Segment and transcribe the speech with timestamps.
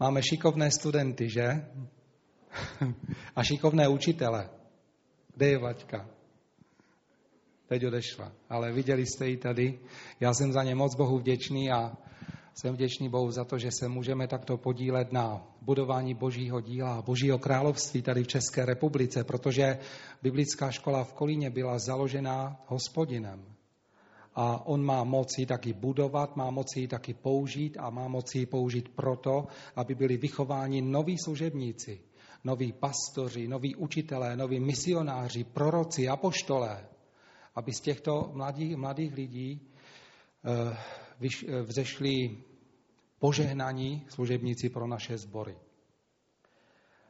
[0.00, 1.44] Máme šikovné studenty, že?
[3.36, 4.48] A šikovné učitele.
[5.36, 6.08] Kde je Vaťka?
[7.68, 8.32] Teď odešla.
[8.48, 9.78] Ale viděli jste ji tady.
[10.20, 11.92] Já jsem za ně moc Bohu vděčný a
[12.54, 17.02] jsem vděčný Bohu za to, že se můžeme takto podílet na budování Božího díla a
[17.02, 19.78] Božího království tady v České republice, protože
[20.22, 23.59] biblická škola v Kolíně byla založena hospodinem.
[24.34, 29.46] A on má moci taky budovat, má moci taky použít a má moci použít proto,
[29.76, 32.00] aby byli vychováni noví služebníci,
[32.44, 36.86] noví pastoři, noví učitelé, noví misionáři, proroci, apoštolé,
[37.54, 39.60] aby z těchto mladých, mladých lidí
[40.44, 40.76] eh,
[41.48, 42.44] eh, vzešli
[43.18, 45.56] požehnaní služebníci pro naše sbory.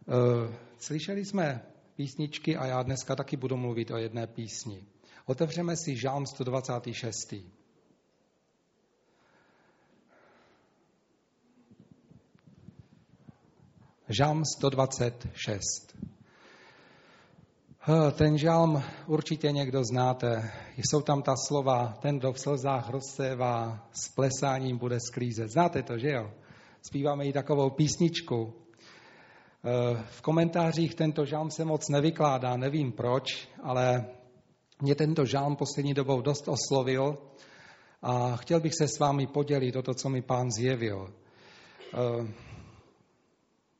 [0.08, 1.62] Eh, slyšeli jsme
[1.96, 4.86] písničky a já dneska taky budu mluvit o jedné písni.
[5.30, 7.34] Otevřeme si Žálm 126.
[14.08, 15.96] Žálm 126.
[18.12, 20.52] Ten žalm určitě někdo znáte.
[20.76, 25.50] Jsou tam ta slova, ten, kdo v slzách rozsévá, s plesáním bude sklízet.
[25.50, 26.30] Znáte to, že jo?
[26.82, 28.54] Zpíváme i takovou písničku.
[30.10, 34.04] V komentářích tento žalm se moc nevykládá, nevím proč, ale
[34.80, 37.18] mě tento žalm poslední dobou dost oslovil
[38.02, 41.14] a chtěl bych se s vámi podělit o to, co mi pán zjevil.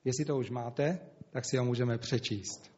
[0.04, 0.98] Jestli to už máte,
[1.30, 2.70] tak si ho můžeme přečíst.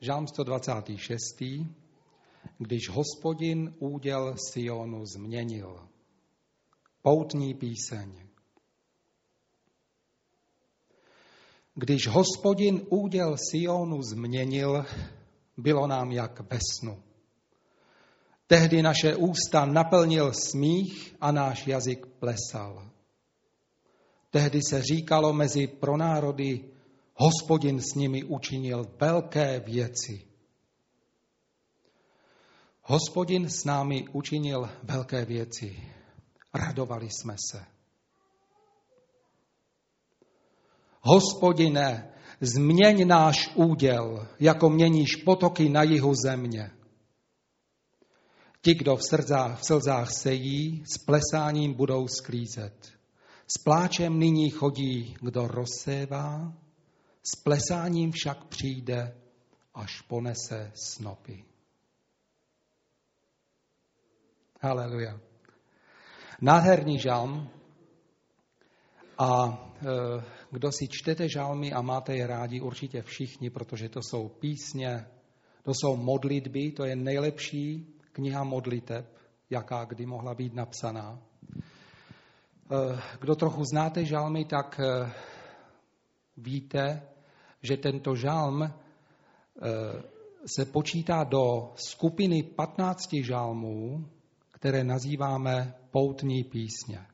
[0.00, 1.42] Žám 126.
[2.58, 5.88] Když hospodin úděl Sionu změnil.
[7.02, 8.25] Poutní píseň.
[11.78, 14.84] Když hospodin úděl Sionu změnil,
[15.56, 17.02] bylo nám jak ve snu.
[18.46, 22.90] Tehdy naše ústa naplnil smích a náš jazyk plesal.
[24.30, 26.64] Tehdy se říkalo mezi pronárody,
[27.14, 30.22] Hospodin s nimi učinil velké věci.
[32.82, 35.76] Hospodin s námi učinil velké věci.
[36.54, 37.75] Radovali jsme se.
[41.06, 46.70] Hospodine, změň náš úděl, jako měníš potoky na jihu země.
[48.60, 52.92] Ti, kdo v, srdcách, v slzách sejí, s plesáním budou sklízet.
[53.46, 56.52] S pláčem nyní chodí, kdo rozsévá,
[57.32, 59.16] s plesáním však přijde,
[59.74, 61.44] až ponese snopy.
[64.60, 65.20] Haleluja.
[66.40, 67.50] Nádherný žalm.
[69.18, 74.28] A e, kdo si čtete žalmy a máte je rádi, určitě všichni, protože to jsou
[74.28, 75.06] písně,
[75.62, 79.06] to jsou modlitby, to je nejlepší kniha modliteb,
[79.50, 81.18] jaká kdy mohla být napsaná.
[81.18, 85.12] E, kdo trochu znáte žalmy, tak e,
[86.36, 87.02] víte,
[87.62, 88.72] že tento žalm eh,
[90.46, 94.06] se počítá do skupiny 15 žalmů,
[94.50, 97.06] které nazýváme poutní písně.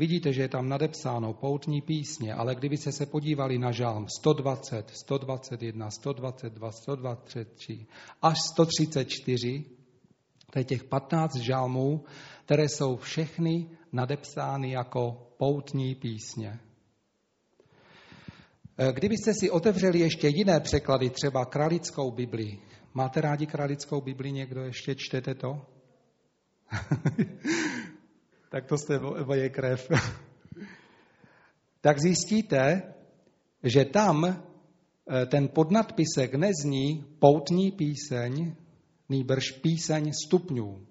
[0.00, 5.90] Vidíte, že je tam nadepsáno poutní písně, ale kdybyste se podívali na žálm 120, 121,
[5.90, 7.86] 122, 123
[8.22, 9.64] až 134,
[10.52, 12.04] to je těch 15 žálmů,
[12.44, 16.60] které jsou všechny nadepsány jako poutní písně.
[18.78, 22.58] Eh, kdybyste si otevřeli ještě jiné překlady, třeba kralickou Bibli,
[22.94, 24.64] máte rádi kralickou Bibli někdo?
[24.64, 25.66] Ještě čtete to?
[28.50, 29.90] tak to jste moje krev.
[31.80, 32.82] tak zjistíte,
[33.62, 38.56] že tam eh, ten podnadpisek nezní poutní píseň,
[39.08, 40.86] nýbrž píseň stupňů.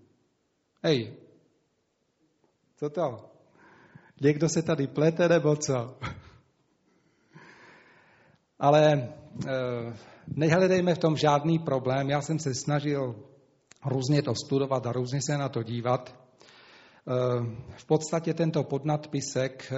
[0.83, 1.13] Hej,
[2.75, 3.29] co to?
[4.21, 5.97] Někdo se tady plete nebo co?
[8.59, 9.09] Ale e,
[10.27, 12.09] nehledejme v tom žádný problém.
[12.09, 13.15] Já jsem se snažil
[13.85, 16.28] různě to studovat a různě se na to dívat.
[17.09, 17.13] E,
[17.77, 19.75] v podstatě tento podnadpisek e,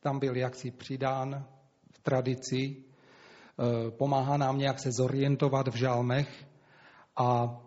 [0.00, 1.46] tam byl jaksi přidán
[1.92, 6.46] v tradici, e, pomáhá nám nějak se zorientovat v žálmech
[7.16, 7.60] a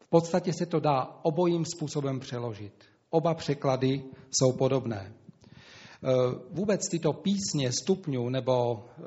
[0.00, 2.84] v podstatě se to dá obojím způsobem přeložit.
[3.10, 5.12] Oba překlady jsou podobné.
[6.02, 6.08] Eh,
[6.50, 9.02] vůbec tyto písně stupňů nebo eh,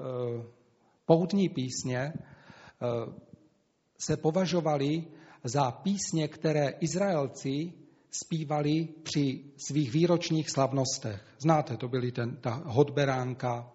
[1.06, 2.14] poutní písně eh,
[3.98, 5.04] se považovaly
[5.44, 7.74] za písně, které Izraelci
[8.12, 11.26] zpívali při svých výročních slavnostech.
[11.40, 13.72] Znáte, to byly ten, ta hodberánka,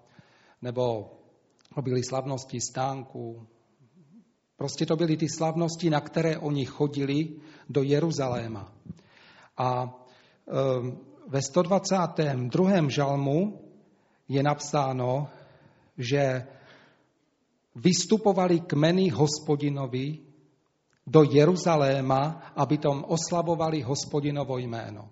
[0.62, 1.10] nebo
[1.74, 3.46] to byly slavnosti stánku,
[4.58, 7.28] Prostě to byly ty slavnosti, na které oni chodili
[7.68, 8.72] do Jeruzaléma.
[9.56, 9.94] A
[11.28, 12.88] ve 122.
[12.88, 13.62] žalmu
[14.28, 15.28] je napsáno,
[15.98, 16.46] že
[17.74, 20.18] vystupovali kmeny hospodinovi
[21.08, 25.08] do Jeruzaléma, aby tom oslavovali hospodinovo jméno.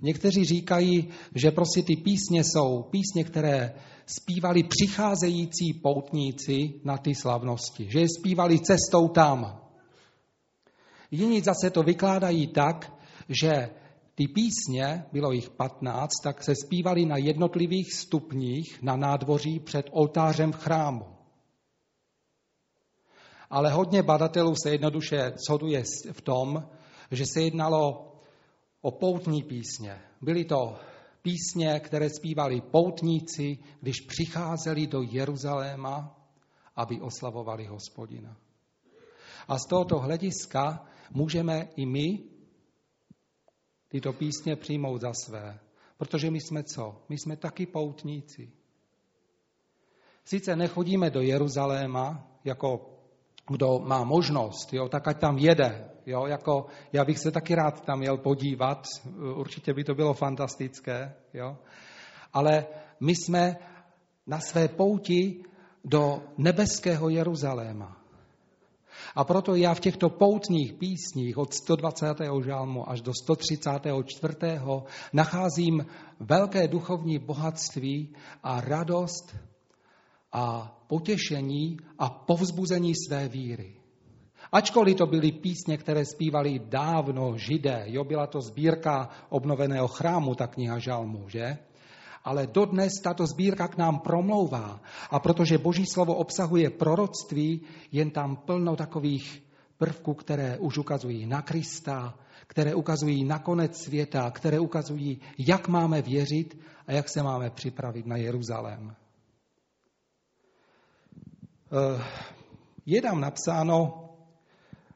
[0.00, 3.74] Někteří říkají, že prostě ty písně jsou písně, které
[4.06, 9.60] zpívali přicházející poutníci na ty slavnosti, že je zpívali cestou tam.
[11.10, 12.92] Jiní zase to vykládají tak,
[13.28, 13.70] že
[14.14, 20.52] ty písně, bylo jich 15, tak se zpívaly na jednotlivých stupních na nádvoří před oltářem
[20.52, 21.15] v chrámu.
[23.50, 25.82] Ale hodně badatelů se jednoduše shoduje
[26.12, 26.68] v tom,
[27.10, 28.12] že se jednalo
[28.80, 30.00] o poutní písně.
[30.20, 30.76] Byly to
[31.22, 36.18] písně, které zpívali poutníci, když přicházeli do Jeruzaléma,
[36.76, 38.36] aby oslavovali hospodina.
[39.48, 42.18] A z tohoto hlediska můžeme i my
[43.88, 45.58] tyto písně přijmout za své.
[45.96, 47.02] Protože my jsme co?
[47.08, 48.52] My jsme taky poutníci.
[50.24, 52.95] Sice nechodíme do Jeruzaléma jako
[53.48, 55.90] kdo má možnost, jo, tak ať tam jede.
[56.06, 58.86] Jo, jako, já bych se taky rád tam jel podívat,
[59.34, 61.14] určitě by to bylo fantastické.
[61.34, 61.56] Jo.
[62.32, 62.66] Ale
[63.00, 63.56] my jsme
[64.26, 65.44] na své pouti
[65.84, 67.96] do nebeského Jeruzaléma.
[69.14, 72.06] A proto já v těchto poutních písních od 120.
[72.44, 74.36] žálmu až do 134.
[75.12, 75.86] nacházím
[76.20, 79.36] velké duchovní bohatství a radost
[80.32, 83.76] a potěšení a povzbuzení své víry.
[84.52, 90.46] Ačkoliv to byly písně, které zpívali dávno židé, jo, byla to sbírka obnoveného chrámu, ta
[90.46, 91.58] kniha Žalmu, že?
[92.24, 94.80] Ale dodnes tato sbírka k nám promlouvá.
[95.10, 97.60] A protože Boží slovo obsahuje proroctví,
[97.92, 99.42] jen tam plno takových
[99.78, 102.14] prvků, které už ukazují na Krista,
[102.46, 108.06] které ukazují na konec světa, které ukazují, jak máme věřit a jak se máme připravit
[108.06, 108.96] na Jeruzalém.
[111.66, 112.04] Eh,
[112.86, 114.02] je tam napsáno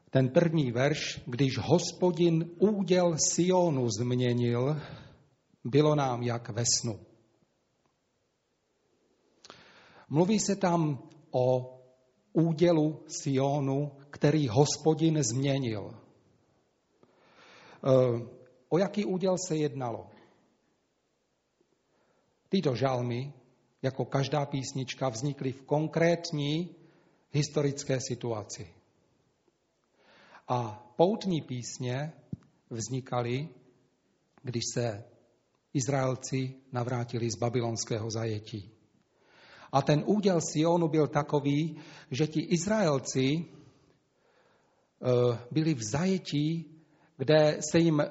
[0.09, 4.81] ten první verš, když hospodin úděl Sionu změnil,
[5.63, 6.99] bylo nám jak ve snu.
[10.09, 11.77] Mluví se tam o
[12.33, 15.91] údělu Sionu, který hospodin změnil.
[17.83, 18.27] Eh,
[18.69, 20.09] o jaký úděl se jednalo?
[22.49, 23.33] Tyto žalmy
[23.81, 26.75] jako každá písnička, vznikly v konkrétní
[27.31, 28.67] historické situaci.
[30.47, 32.13] A poutní písně
[32.69, 33.49] vznikaly,
[34.43, 35.03] když se
[35.73, 38.71] Izraelci navrátili z babylonského zajetí.
[39.71, 41.77] A ten úděl Sionu byl takový,
[42.11, 46.65] že ti Izraelci eh, byli v zajetí,
[47.17, 48.03] kde se jim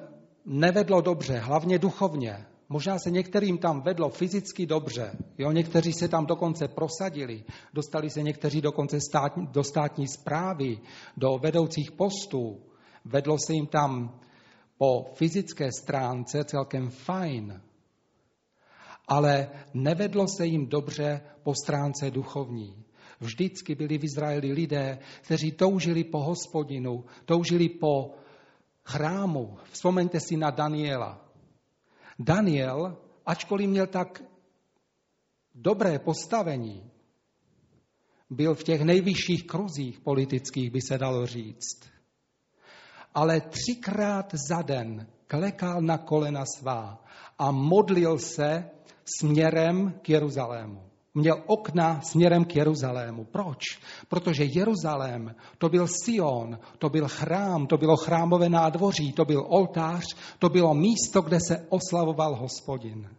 [0.45, 2.45] nevedlo dobře, hlavně duchovně.
[2.71, 5.51] Možná se některým tam vedlo fyzicky dobře, jo?
[5.51, 10.79] někteří se tam dokonce prosadili, dostali se někteří dokonce stát, do státní zprávy,
[11.17, 12.61] do vedoucích postů,
[13.05, 14.19] vedlo se jim tam
[14.77, 17.61] po fyzické stránce celkem fajn,
[19.07, 22.83] ale nevedlo se jim dobře po stránce duchovní.
[23.19, 28.15] Vždycky byli v Izraeli lidé, kteří toužili po hospodinu, toužili po
[28.83, 29.57] chrámu.
[29.71, 31.30] Vzpomeňte si na Daniela.
[32.23, 34.23] Daniel, ačkoliv měl tak
[35.55, 36.91] dobré postavení,
[38.29, 41.89] byl v těch nejvyšších kruzích politických, by se dalo říct.
[43.13, 47.03] Ale třikrát za den klekal na kolena svá
[47.39, 48.69] a modlil se
[49.19, 53.23] směrem k Jeruzalému měl okna směrem k Jeruzalému.
[53.25, 53.63] Proč?
[54.07, 60.03] Protože Jeruzalém to byl Sion, to byl chrám, to bylo chrámové nádvoří, to byl oltář,
[60.39, 63.09] to bylo místo, kde se oslavoval hospodin.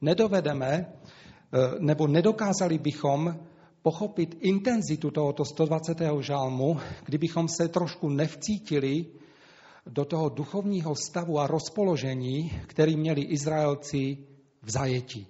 [0.00, 3.36] Nedovedeme, eh, nebo nedokázali bychom
[3.82, 6.22] pochopit intenzitu tohoto 120.
[6.22, 9.06] žálmu, kdybychom se trošku nevcítili
[9.86, 14.18] do toho duchovního stavu a rozpoložení, který měli Izraelci
[14.62, 15.26] v zajetí.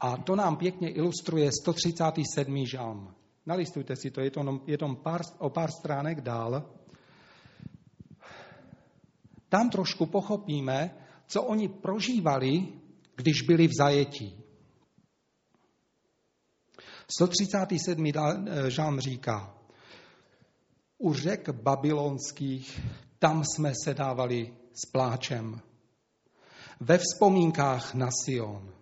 [0.00, 2.66] A to nám pěkně ilustruje 137.
[2.66, 3.14] žalm.
[3.46, 6.70] Nalistujte si to, je to, je to pár, o pár stránek dál.
[9.48, 10.94] Tam trošku pochopíme,
[11.26, 12.68] co oni prožívali,
[13.16, 14.44] když byli v zajetí.
[17.08, 18.12] 137.
[18.68, 19.54] žalm říká,
[20.98, 22.80] u řek babylonských
[23.24, 25.60] tam jsme se dávali s pláčem.
[26.80, 28.72] Ve vzpomínkách na Sion.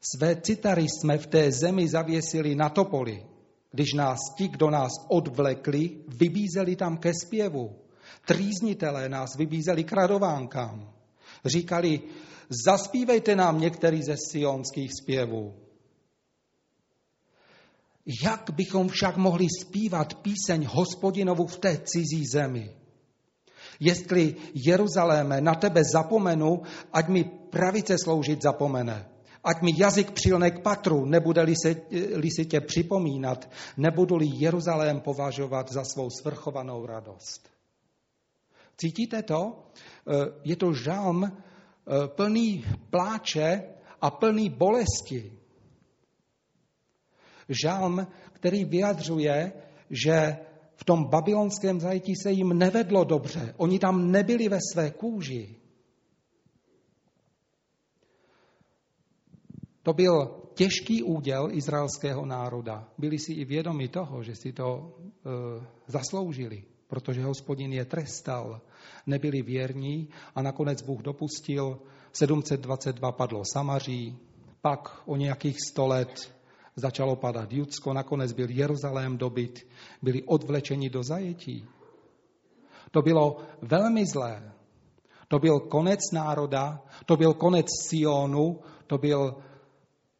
[0.00, 3.26] Své citary jsme v té zemi zavěsili na topoli,
[3.70, 7.78] když nás ti, kdo nás odvlekli, vybízeli tam ke zpěvu.
[8.26, 10.92] Trýznitelé nás vybízeli k radovánkám.
[11.44, 12.00] Říkali,
[12.66, 15.54] zaspívejte nám některý ze sionských zpěvů.
[18.24, 22.79] Jak bychom však mohli zpívat píseň hospodinovu v té cizí zemi?
[23.80, 29.08] Jestli Jeruzaléme na tebe zapomenu, ať mi pravice sloužit zapomene.
[29.44, 31.76] Ať mi jazyk přilne k patru, nebude-li se,
[32.14, 37.48] li si tě připomínat, nebudu-li Jeruzalém považovat za svou svrchovanou radost.
[38.76, 39.64] Cítíte to?
[40.08, 41.32] Eh, je to žalm eh,
[42.08, 43.62] plný pláče
[44.00, 45.32] a plný bolesti.
[47.48, 49.52] Žalm, který vyjadřuje,
[49.90, 50.38] že
[50.80, 53.54] v tom babylonském zajetí se jim nevedlo dobře.
[53.56, 55.56] Oni tam nebyli ve své kůži.
[59.82, 62.88] To byl těžký úděl izraelského národa.
[62.98, 68.60] Byli si i vědomi toho, že si to e, zasloužili, protože hospodin je trestal.
[69.06, 71.78] Nebyli věrní a nakonec Bůh dopustil,
[72.12, 74.18] 722 padlo Samaří,
[74.60, 76.39] pak o nějakých 100 let
[76.80, 79.66] začalo padat Judsko, nakonec byl Jeruzalém dobyt,
[80.02, 81.64] byli odvlečeni do zajetí.
[82.90, 84.52] To bylo velmi zlé.
[85.28, 89.36] To byl konec národa, to byl konec Sionu, to byl,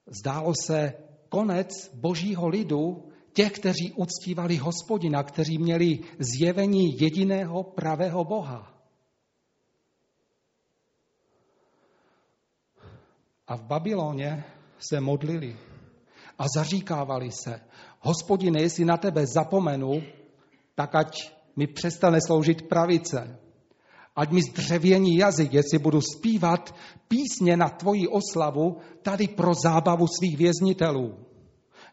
[0.07, 0.93] zdálo se,
[1.29, 8.75] konec božího lidu, těch, kteří uctívali hospodina, kteří měli zjevení jediného pravého Boha.
[13.47, 14.45] A v Babyloně
[14.79, 15.57] se modlili
[16.41, 17.61] a zaříkávali se,
[18.01, 20.03] hospodine, jestli na tebe zapomenu,
[20.75, 23.39] tak ať mi přestane sloužit pravice.
[24.17, 26.75] Ať mi zdřevění jazyk, jestli budu zpívat
[27.09, 31.19] písně na tvoji oslavu tady pro zábavu svých věznitelů.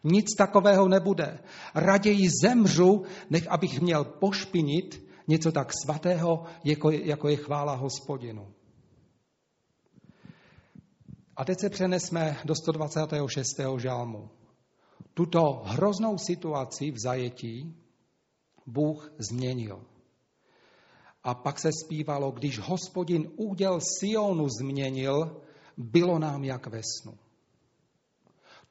[0.04, 1.38] Nic takového nebude.
[1.74, 8.48] Raději zemřu, než abych měl pošpinit něco tak svatého, jako, jako je chvála hospodinu.
[11.36, 13.46] A teď se přenesme do 126.
[13.78, 14.37] žálmu
[15.18, 17.74] tuto hroznou situaci v zajetí
[18.66, 19.82] Bůh změnil.
[21.24, 25.42] A pak se zpívalo, když hospodin úděl Sionu změnil,
[25.76, 27.18] bylo nám jak ve snu.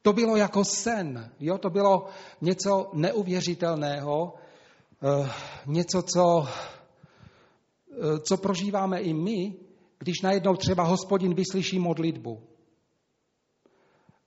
[0.02, 1.58] To bylo jako sen, jo?
[1.58, 2.08] to bylo
[2.40, 4.34] něco neuvěřitelného,
[5.04, 5.30] eh,
[5.66, 6.48] něco, co,
[7.92, 9.54] eh, co prožíváme i my,
[9.98, 12.40] když najednou třeba hospodin vyslyší modlitbu.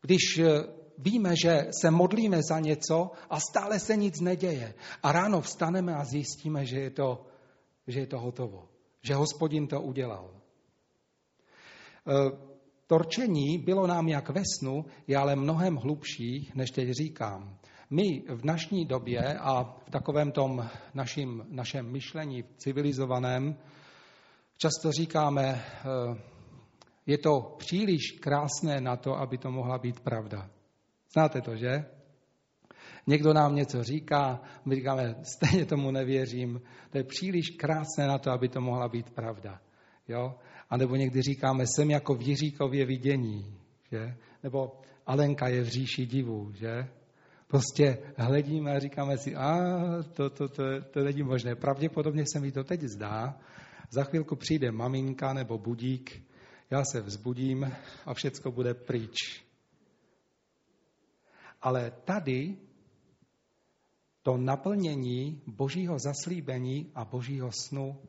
[0.02, 4.74] Když eh, víme, že se modlíme za něco a stále se nic neděje.
[5.04, 7.26] A ráno vstaneme a zjistíme, že je to,
[7.88, 8.68] že je to hotovo.
[9.02, 10.30] Že hospodin to udělal.
[10.32, 12.14] E,
[12.88, 17.58] torčení bylo nám jak ve snu, je ale mnohem hlubší, než teď říkám.
[17.90, 23.56] My v dnešní době a v takovém tom našim, našem myšlení civilizovaném
[24.58, 25.62] často říkáme, e,
[27.06, 30.50] je to příliš krásné na to, aby to mohla být pravda.
[31.14, 31.86] Znáte to, že?
[33.08, 38.32] Někdo nám něco říká, my říkáme, stejně tomu nevěřím, to je příliš krásné na to,
[38.32, 39.62] aby to mohla být pravda.
[40.08, 40.36] Jo?
[40.70, 43.58] A nebo někdy říkáme, jsem jako v Jiříkově vidění,
[43.92, 44.16] že?
[44.44, 46.88] Nebo Alenka je v říši divu, že?
[47.48, 49.60] Prostě hledíme a říkáme si, a
[50.14, 51.56] to, to, to, to není možné.
[51.56, 53.38] Pravděpodobně se mi to teď zdá.
[53.90, 56.24] Za chvilku přijde maminka nebo budík,
[56.70, 57.72] já se vzbudím
[58.06, 59.44] a všecko bude pryč.
[61.62, 62.58] Ale tady
[64.24, 68.02] to naplnění božího zaslíbení a božího snu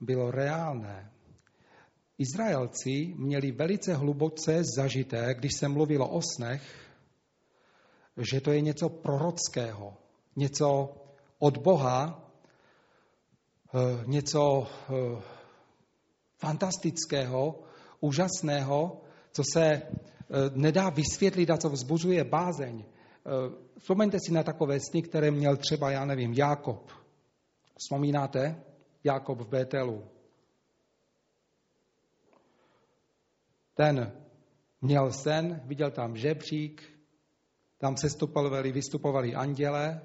[0.00, 1.12] bylo reálné.
[2.18, 6.90] Izraelci měli velice hluboce zažité, když se mluvilo o snech,
[8.16, 9.96] že to je něco prorockého,
[10.36, 10.94] něco
[11.38, 12.30] od Boha,
[13.74, 15.22] eh, něco eh,
[16.38, 17.62] fantastického,
[18.00, 19.00] úžasného,
[19.32, 19.82] co se
[20.54, 22.84] nedá vysvětlit a co vzbuzuje bázeň.
[22.84, 23.30] Eh,
[23.78, 26.90] vzpomeňte si na takové sny, které měl třeba, já nevím, Jákob.
[27.78, 28.62] Vzpomínáte?
[29.04, 30.04] Jákob v Bételu.
[33.74, 34.12] Ten
[34.80, 36.82] měl sen, viděl tam žebřík,
[37.78, 40.00] tam se stupovali, vystupovali anděle,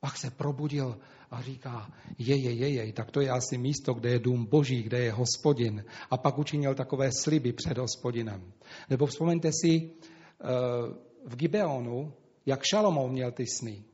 [0.00, 0.98] pak se probudil
[1.30, 4.82] a říká, je, je, je, je, tak to je asi místo, kde je dům boží,
[4.82, 5.84] kde je hospodin.
[6.10, 8.52] A pak učinil takové sliby před hospodinem.
[8.90, 10.46] Nebo vzpomeňte si eh,
[11.24, 12.12] v Gibeonu,
[12.46, 13.84] jak Šalomou měl ty sny.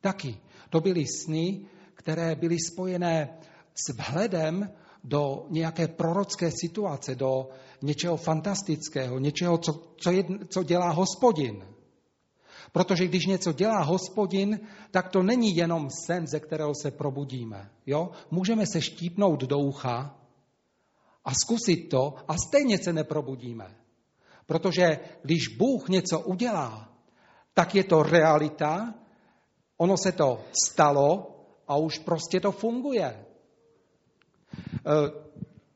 [0.00, 0.36] Taky.
[0.70, 3.38] To byly sny, které byly spojené
[3.74, 4.70] s vhledem
[5.04, 7.48] do nějaké prorocké situace, do
[7.82, 11.64] něčeho fantastického, něčeho, co, co, je, co dělá hospodin.
[12.72, 14.60] Protože když něco dělá hospodin,
[14.90, 17.70] tak to není jenom sen, ze kterého se probudíme.
[17.86, 18.10] Jo?
[18.30, 20.18] Můžeme se štípnout do ucha
[21.24, 23.76] a zkusit to a stejně se neprobudíme.
[24.46, 26.88] Protože když Bůh něco udělá,
[27.54, 28.94] tak je to realita,
[29.76, 31.36] ono se to stalo
[31.68, 33.04] a už prostě to funguje.
[33.06, 33.24] E,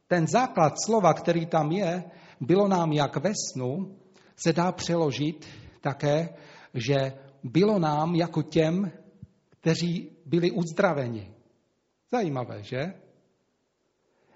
[0.07, 2.05] ten základ slova, který tam je,
[2.41, 3.97] bylo nám jak ve snu,
[4.37, 5.47] se dá přeložit
[5.81, 6.29] také,
[6.75, 7.13] že
[7.43, 8.91] bylo nám jako těm,
[9.61, 11.35] kteří byli uzdraveni.
[12.11, 12.95] Zajímavé, že?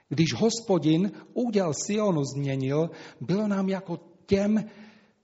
[0.08, 2.90] Když hospodin úděl Sionu změnil,
[3.20, 4.64] bylo nám jako těm,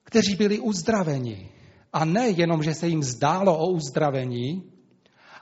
[0.03, 1.49] kteří byli uzdraveni.
[1.93, 4.73] A ne jenom, že se jim zdálo o uzdravení,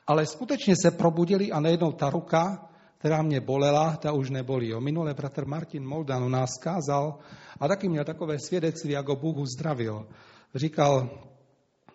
[0.06, 4.68] ale skutečně se probudili a najednou ta ruka, která mě bolela, ta už nebolí.
[4.68, 4.80] Jo.
[4.80, 7.18] Minule bratr Martin Moldan u nás kázal
[7.60, 10.08] a taky měl takové svědectví, jak ho Bůh uzdravil.
[10.54, 11.10] Říkal,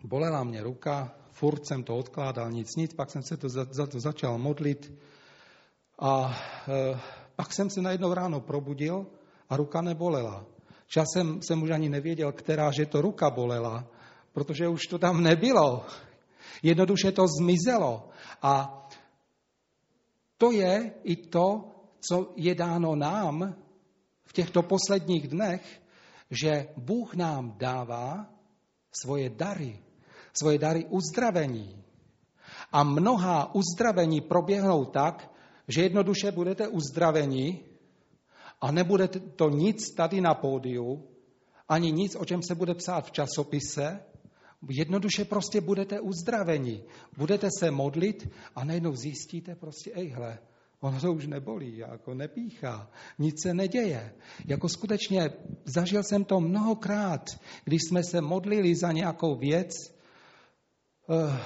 [0.08, 3.88] bolela mě ruka, furt jsem to odkládal, nic, nic, pak jsem se to za, za
[3.88, 4.94] to začal modlit
[6.00, 7.00] a e,
[7.36, 9.08] pak jsem se najednou ráno probudil
[9.50, 10.46] a ruka nebolela.
[10.88, 13.88] Časem jsem už ani nevěděl, která, že to ruka bolela,
[14.34, 15.86] protože už to tam nebylo.
[16.64, 18.10] Jednoduše to zmizelo.
[18.42, 18.82] A
[20.38, 21.72] to je i to,
[22.10, 23.56] co je dáno nám
[24.26, 25.82] v těchto posledních dnech,
[26.32, 28.26] že Bůh nám dává
[29.02, 29.80] svoje dary,
[30.40, 31.84] svoje dary uzdravení.
[32.72, 35.32] A mnohá uzdravení proběhnou tak,
[35.68, 37.60] že jednoduše budete uzdraveni
[38.62, 41.08] a nebude to nic tady na pódiu,
[41.70, 44.00] ani nic, o čem se bude psát v časopise,
[44.70, 46.84] Jednoduše prostě budete uzdraveni.
[47.18, 50.40] Budete se modlit a najednou zjistíte prostě, ej hle,
[50.80, 54.16] ono to už nebolí, jako nepíchá, nic se neděje.
[54.46, 55.30] Jako skutečně
[55.66, 57.26] zažil jsem to mnohokrát,
[57.64, 59.95] když jsme se modlili za nějakou věc.
[61.10, 61.40] Eh,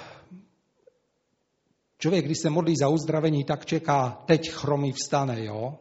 [1.98, 5.78] člověk, když se modlí za uzdravení, tak čeká, teď chromý vstane, jo?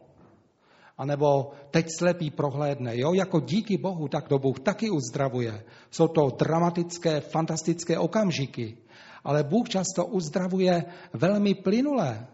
[0.99, 2.99] anebo teď slepý prohlédne.
[2.99, 3.13] Jo?
[3.13, 5.63] Jako díky Bohu, tak to Bůh taky uzdravuje.
[5.91, 8.77] Jsou to dramatické, fantastické okamžiky.
[9.23, 12.27] Ale Bůh často uzdravuje velmi plynulé.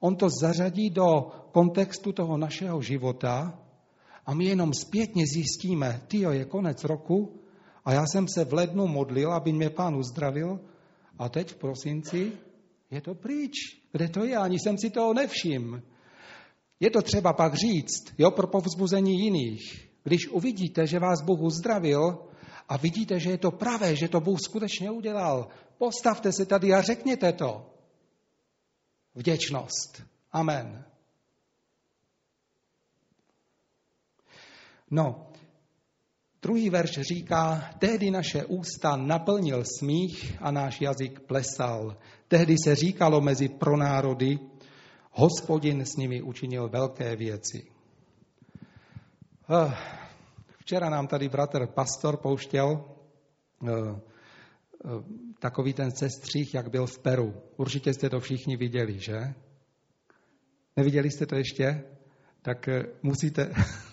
[0.00, 3.58] On to zařadí do kontextu toho našeho života
[4.26, 7.40] a my jenom zpětně zjistíme, ty je konec roku
[7.88, 10.60] a já jsem se v lednu modlil, aby mě pán uzdravil
[11.18, 12.32] a teď v prosinci
[12.90, 13.52] je to pryč.
[13.92, 14.36] Kde to je?
[14.36, 15.80] Ani jsem si toho nevšiml.
[16.80, 19.88] Je to třeba pak říct, jo, pro povzbuzení jiných.
[20.04, 22.18] Když uvidíte, že vás Bůh uzdravil
[22.68, 25.48] a vidíte, že je to pravé, že to Bůh skutečně udělal,
[25.78, 27.72] postavte se tady a řekněte to.
[29.14, 30.02] Vděčnost.
[30.32, 30.84] Amen.
[34.90, 35.27] No,
[36.42, 41.96] druhý verš říká, tehdy naše ústa naplnil smích a náš jazyk plesal.
[42.28, 44.38] Tehdy se říkalo mezi pronárody,
[45.10, 47.66] Hospodin s nimi učinil velké věci.
[49.50, 49.74] Eh,
[50.58, 52.84] včera nám tady bratr pastor pouštěl
[53.66, 54.88] eh, eh,
[55.38, 57.34] takový ten sestřích, jak byl v Peru.
[57.56, 59.34] Určitě jste to všichni viděli, že?
[60.76, 61.84] Neviděli jste to ještě?
[62.42, 62.68] Tak
[63.02, 63.54] musíte...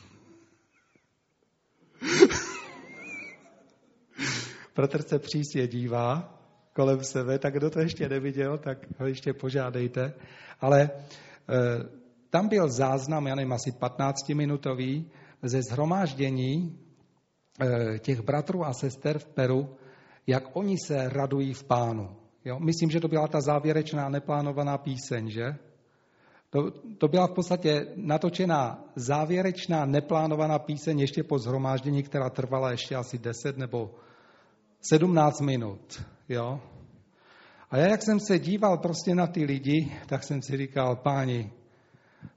[4.75, 6.39] Bratr se přísně dívá
[6.73, 10.13] kolem sebe, tak kdo to ještě neviděl, tak ho ještě požádejte.
[10.61, 10.89] Ale e,
[12.29, 15.05] tam byl záznam, já nevím, asi 15-minutový,
[15.43, 16.79] ze zhromáždění
[17.61, 19.75] e, těch bratrů a sester v Peru,
[20.27, 22.15] jak oni se radují v pánu.
[22.45, 22.59] Jo?
[22.59, 25.55] Myslím, že to byla ta závěrečná neplánovaná píseň, že?
[26.49, 32.95] To, to byla v podstatě natočená závěrečná neplánovaná píseň ještě po zhromáždění, která trvala ještě
[32.95, 33.95] asi 10 nebo
[34.89, 36.05] 17 minut.
[36.29, 36.61] Jo?
[37.71, 41.51] A já, jak jsem se díval prostě na ty lidi, tak jsem si říkal, páni,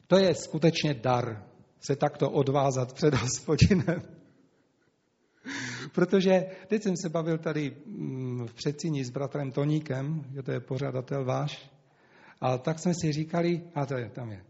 [0.07, 1.45] to je skutečně dar
[1.81, 4.03] se takto odvázat před hospodinem.
[5.95, 10.61] Protože teď jsem se bavil tady mm, v předsíni s bratrem Toníkem, že to je
[10.61, 11.71] pořadatel váš,
[12.41, 14.45] a tak jsme si říkali, a to je, tam je,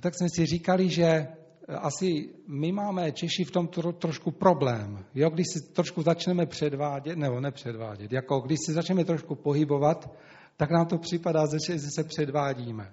[0.00, 1.26] tak jsme si říkali, že
[1.76, 5.04] asi my máme Češi v tom tro, trošku problém.
[5.14, 10.10] Jo, když si trošku začneme předvádět, nebo nepředvádět, jako když si začneme trošku pohybovat,
[10.56, 12.92] tak nám to připadá, že se předvádíme.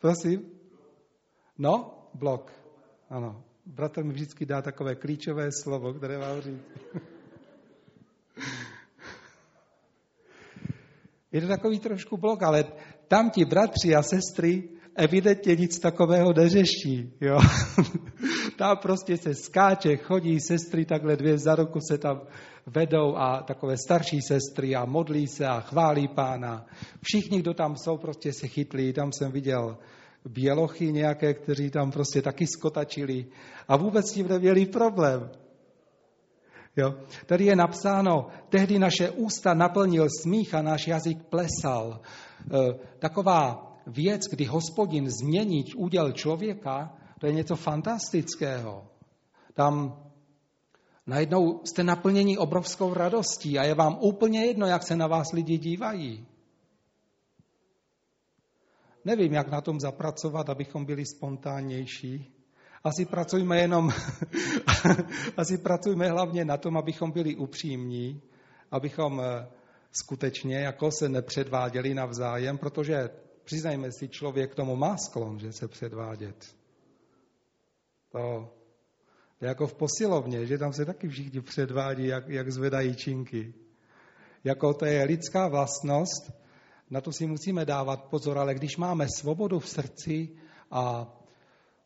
[0.00, 0.50] Prosím?
[1.58, 2.52] No, blok.
[3.10, 3.42] Ano.
[3.66, 6.62] Bratr mi vždycky dá takové klíčové slovo, které vám říct.
[11.32, 12.64] Je to takový trošku blok, ale
[13.08, 17.12] tam ti bratři a sestry evidentně nic takového neřeší.
[17.20, 17.38] Jo?
[18.58, 22.20] tam prostě se skáče, chodí sestry takhle dvě za roku se tam
[22.66, 26.66] vedou a takové starší sestry a modlí se a chválí pána.
[27.02, 28.92] Všichni, kdo tam jsou, prostě se chytlí.
[28.92, 29.78] Tam jsem viděl
[30.28, 33.26] bělochy nějaké, kteří tam prostě taky skotačili
[33.68, 35.30] a vůbec s tím neměli problém.
[36.76, 36.94] Jo?
[37.26, 42.00] Tady je napsáno, tehdy naše ústa naplnil smích a náš jazyk plesal.
[42.00, 48.88] E, taková věc, kdy hospodin změní úděl člověka, to je něco fantastického.
[49.54, 50.02] Tam
[51.06, 55.58] najednou jste naplněni obrovskou radostí a je vám úplně jedno, jak se na vás lidi
[55.58, 56.26] dívají.
[59.04, 62.34] Nevím, jak na tom zapracovat, abychom byli spontánnější.
[62.84, 63.90] Asi pracujme jenom,
[65.36, 68.22] asi pracujme hlavně na tom, abychom byli upřímní,
[68.70, 69.48] abychom eh,
[69.92, 73.10] skutečně jako se nepředváděli navzájem, protože
[73.50, 76.54] přiznajme si, člověk k tomu má sklon, že se předvádět.
[78.12, 78.48] To
[79.40, 83.54] je jako v posilovně, že tam se taky všichni předvádí, jak, jak zvedají činky.
[84.44, 86.30] Jako to je lidská vlastnost,
[86.90, 90.28] na to si musíme dávat pozor, ale když máme svobodu v srdci
[90.70, 91.12] a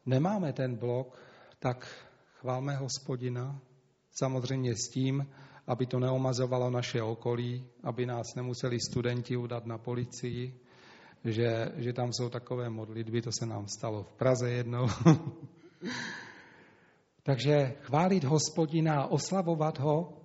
[0.06, 1.18] nemáme ten blok,
[1.58, 1.88] tak
[2.40, 3.60] chválme hospodina,
[4.10, 5.26] samozřejmě s tím,
[5.66, 10.63] aby to neomazovalo naše okolí, aby nás nemuseli studenti udat na policii,
[11.24, 14.86] že, že tam jsou takové modlitby, to se nám stalo v Praze jednou.
[17.22, 20.22] Takže chválit hospodina, oslavovat ho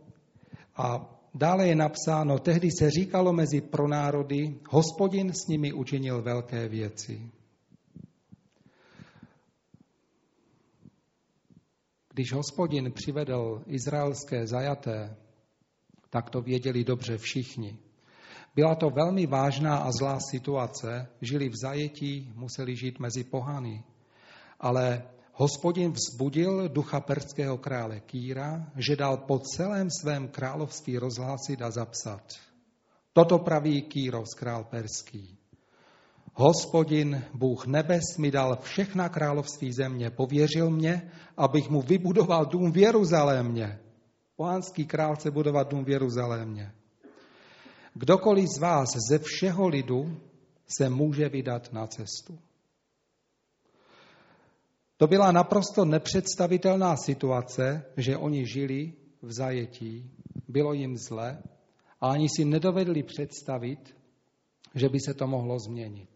[0.76, 7.32] a dále je napsáno, tehdy se říkalo mezi pronárody, hospodin s nimi učinil velké věci.
[12.14, 15.16] Když hospodin přivedl izraelské zajaté,
[16.10, 17.78] tak to věděli dobře všichni.
[18.60, 23.84] Byla to velmi vážná a zlá situace, žili v zajetí, museli žít mezi pohany.
[24.60, 31.72] Ale hospodin vzbudil ducha perského krále Kýra, že dal po celém svém království rozhlásit a
[31.72, 32.22] zapsat.
[33.14, 35.38] Toto praví Kýros, král perský.
[36.34, 42.78] Hospodin, Bůh nebes, mi dal všechna království země, pověřil mě, abych mu vybudoval dům v
[42.78, 43.80] Jeruzalémě.
[44.36, 46.72] Pohanský král chce budovat dům v Jeruzalémě.
[48.00, 50.22] Kdokoliv z vás ze všeho lidu
[50.68, 52.40] se může vydat na cestu.
[54.98, 60.12] To byla naprosto nepředstavitelná situace, že oni žili v zajetí,
[60.48, 61.44] bylo jim zle
[62.02, 63.96] a ani si nedovedli představit,
[64.76, 66.10] že by se to mohlo změnit.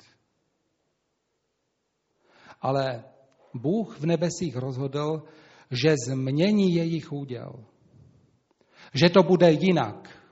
[2.61, 3.03] Ale
[3.53, 5.23] Bůh v nebesích rozhodl,
[5.71, 7.65] že změní jejich úděl.
[8.93, 10.22] Že to bude jinak.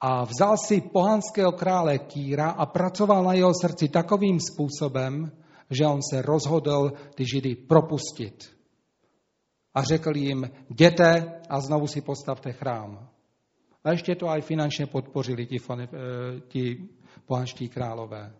[0.00, 5.32] A vzal si pohanského krále Kýra a pracoval na jeho srdci takovým způsobem,
[5.70, 8.56] že on se rozhodl ty židy propustit.
[9.74, 13.08] A řekl jim, jděte a znovu si postavte chrám.
[13.84, 15.86] A ještě to aj finančně podpořili ti, eh,
[16.48, 16.88] ti
[17.26, 18.32] pohanští králové.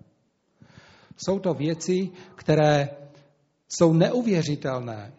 [1.16, 2.88] Jsou to věci, které
[3.68, 5.12] jsou neuvěřitelné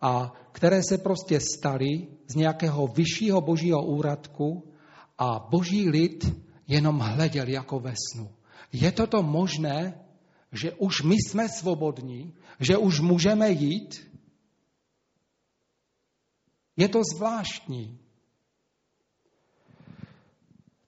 [0.00, 4.73] a které se prostě staly z nějakého vyššího božího úradku
[5.18, 6.24] a boží lid
[6.66, 8.34] jenom hleděl jako ve snu.
[8.72, 10.04] Je toto možné,
[10.52, 14.14] že už my jsme svobodní, že už můžeme jít?
[16.76, 17.98] Je to zvláštní.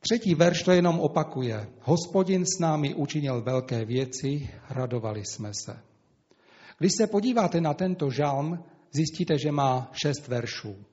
[0.01, 1.69] Třetí verš to jenom opakuje.
[1.81, 5.83] Hospodin s námi učinil velké věci, radovali jsme se.
[6.79, 10.85] Když se podíváte na tento žalm, zjistíte, že má šest veršů.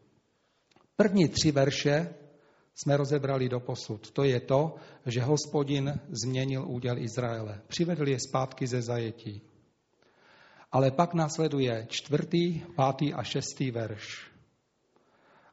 [0.95, 2.13] První tři verše
[2.75, 4.11] jsme rozebrali do posud.
[4.11, 7.61] To je to, že hospodin změnil úděl Izraele.
[7.67, 9.41] Přivedl je zpátky ze zajetí.
[10.71, 14.31] Ale pak následuje čtvrtý, pátý a šestý verš.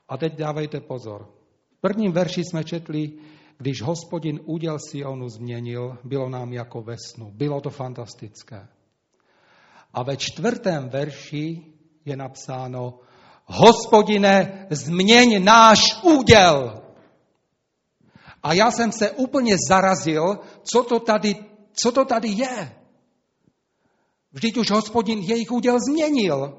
[0.08, 1.28] A teď dávejte pozor.
[1.76, 3.12] V prvním verši jsme četli,
[3.58, 7.30] když hospodin úděl Sionu změnil, bylo nám jako ve snu.
[7.34, 8.68] Bylo to fantastické.
[9.94, 11.64] A ve čtvrtém verši
[12.04, 13.00] je napsáno,
[13.44, 16.89] hospodine, změň náš úděl.
[18.42, 21.36] A já jsem se úplně zarazil, co to tady,
[21.72, 22.76] co to tady je.
[24.32, 26.58] Vždyť už hospodin jejich úděl změnil.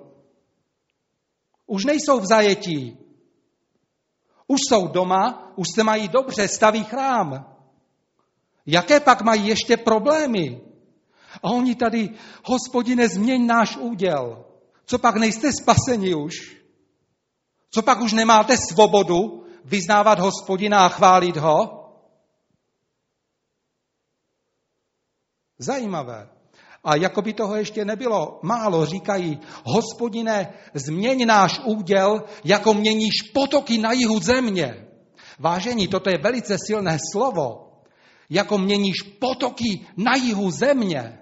[1.67, 2.97] Už nejsou v zajetí.
[4.47, 7.55] Už jsou doma, už se mají dobře, staví chrám.
[8.65, 10.61] Jaké pak mají ještě problémy?
[11.43, 12.09] A oni tady,
[12.43, 14.45] hospodine, změň náš úděl.
[14.85, 16.61] Co pak nejste spaseni už?
[17.71, 21.81] Co pak už nemáte svobodu vyznávat hospodina a chválit ho?
[25.59, 26.29] Zajímavé.
[26.83, 33.77] A jako by toho ještě nebylo málo, říkají, hospodine, změň náš úděl, jako měníš potoky
[33.77, 34.87] na jihu země.
[35.39, 37.71] Vážení, toto je velice silné slovo.
[38.29, 41.19] Jako měníš potoky na jihu země.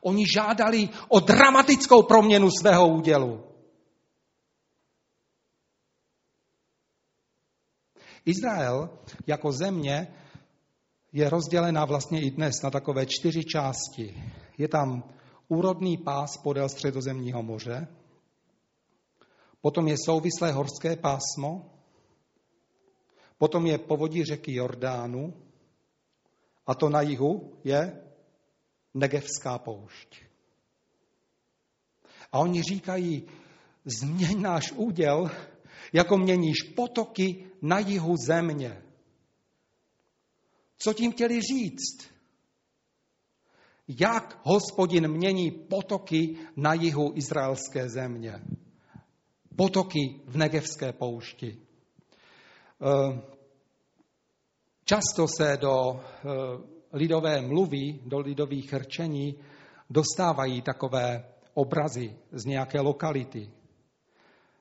[0.00, 3.55] Oni žádali o dramatickou proměnu svého údělu.
[8.26, 10.08] Izrael jako země
[11.12, 14.22] je rozdělená vlastně i dnes na takové čtyři části.
[14.58, 15.04] Je tam
[15.48, 17.88] úrodný pás podél středozemního moře,
[19.60, 21.70] potom je souvislé horské pásmo,
[23.38, 25.34] potom je povodí řeky Jordánu
[26.66, 28.02] a to na jihu je
[28.94, 30.22] Negevská poušť.
[32.32, 33.28] A oni říkají,
[33.84, 35.30] změň náš úděl,
[35.92, 38.82] jako měníš potoky na jihu země.
[40.78, 42.16] Co tím chtěli říct?
[43.88, 48.42] Jak hospodin mění potoky na jihu izraelské země?
[49.56, 51.58] Potoky v Negevské poušti.
[52.82, 53.20] Eh,
[54.84, 56.28] často se do eh,
[56.92, 59.34] lidové mluvy, do lidových rčení
[59.90, 63.50] dostávají takové obrazy z nějaké lokality.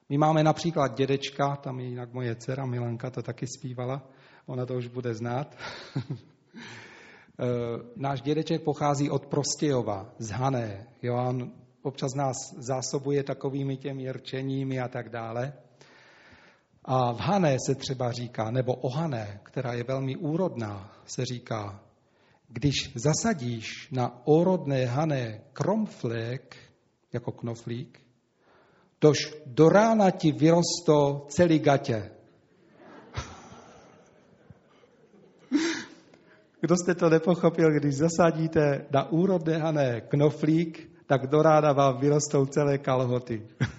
[0.09, 4.07] My máme například dědečka, tam je jinak moje dcera Milanka to taky zpívala,
[4.45, 5.57] ona to už bude znát.
[7.95, 10.87] Náš dědeček pochází od Prostějova, z Hané.
[11.01, 15.53] Jo, on občas nás zásobuje takovými těmi rčeními a tak dále.
[16.85, 21.83] A v Hané se třeba říká, nebo o Hané, která je velmi úrodná, se říká,
[22.47, 26.57] když zasadíš na úrodné Hané kromflék,
[27.13, 28.04] jako knoflík,
[28.99, 32.11] tož do rána ti vyrosto celý gatě.
[36.61, 42.45] Kdo jste to nepochopil, když zasadíte na úrodné hané knoflík, tak do rána vám vyrostou
[42.45, 43.47] celé kalhoty.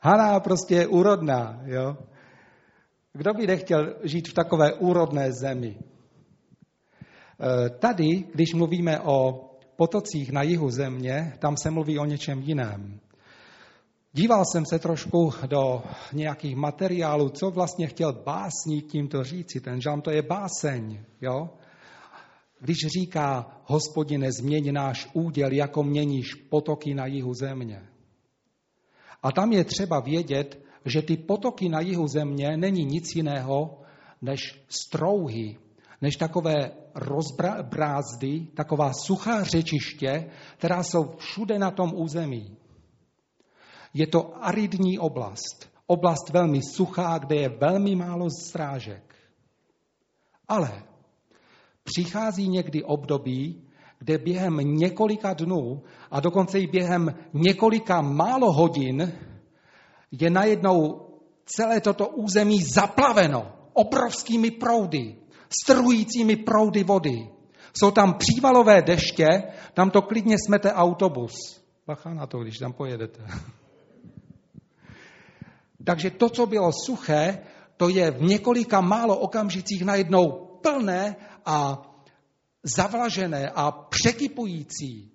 [0.00, 1.96] Haná prostě je úrodná, jo?
[3.12, 5.78] Kdo by nechtěl žít v takové úrodné zemi?
[5.78, 9.47] E, tady, když mluvíme o
[9.78, 13.00] potocích na jihu země, tam se mluví o něčem jiném.
[14.12, 19.60] Díval jsem se trošku do nějakých materiálů, co vlastně chtěl básník tímto říci.
[19.60, 21.50] Ten žalm to je báseň, jo?
[22.60, 27.82] Když říká, hospodine, změň náš úděl, jako měníš potoky na jihu země.
[29.22, 33.80] A tam je třeba vědět, že ty potoky na jihu země není nic jiného
[34.22, 35.56] než strouhy,
[36.02, 42.56] než takové rozbrázdy, taková suchá řečiště, která jsou všude na tom území.
[43.94, 49.14] Je to aridní oblast, oblast velmi suchá, kde je velmi málo strážek.
[50.48, 50.82] Ale
[51.84, 59.12] přichází někdy období, kde během několika dnů a dokonce i během několika málo hodin
[60.10, 61.08] je najednou
[61.44, 65.16] celé toto území zaplaveno obrovskými proudy,
[65.62, 67.28] strhujícími proudy vody.
[67.72, 69.42] Jsou tam přívalové deště,
[69.74, 71.32] tam to klidně smete autobus.
[71.86, 73.26] Bacha na to, když tam pojedete.
[75.84, 77.38] Takže to, co bylo suché,
[77.76, 80.30] to je v několika málo okamžicích najednou
[80.62, 81.82] plné a
[82.62, 85.12] zavlažené a překypující.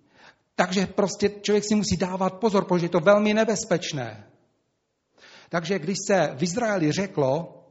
[0.55, 4.27] Takže prostě člověk si musí dávat pozor, protože je to velmi nebezpečné.
[5.49, 7.62] Takže když se v Izraeli řeklo,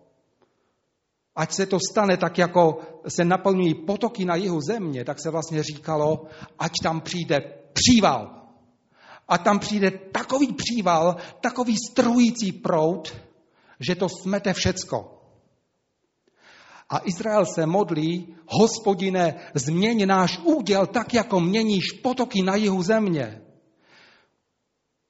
[1.36, 5.62] ať se to stane tak, jako se naplňují potoky na jihu země, tak se vlastně
[5.62, 6.26] říkalo,
[6.58, 7.40] ať tam přijde
[7.72, 8.42] příval.
[9.28, 13.16] A tam přijde takový příval, takový strující prout,
[13.80, 15.18] že to smete všecko.
[16.90, 23.42] A Izrael se modlí, hospodine, změň náš úděl tak, jako měníš potoky na jihu země.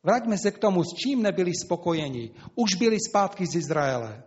[0.03, 2.31] Vraťme se k tomu, s čím nebyli spokojeni.
[2.55, 4.23] Už byli zpátky z Izraele.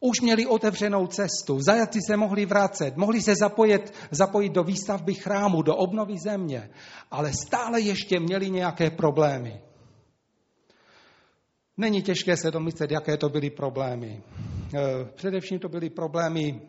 [0.00, 5.62] Už měli otevřenou cestu, zajatci se mohli vracet, mohli se zapojit, zapojit do výstavby chrámu,
[5.62, 6.70] do obnovy země,
[7.10, 9.60] ale stále ještě měli nějaké problémy.
[11.76, 14.22] Není těžké se domyslet, jaké to byly problémy.
[14.74, 16.60] E, především to byly problémy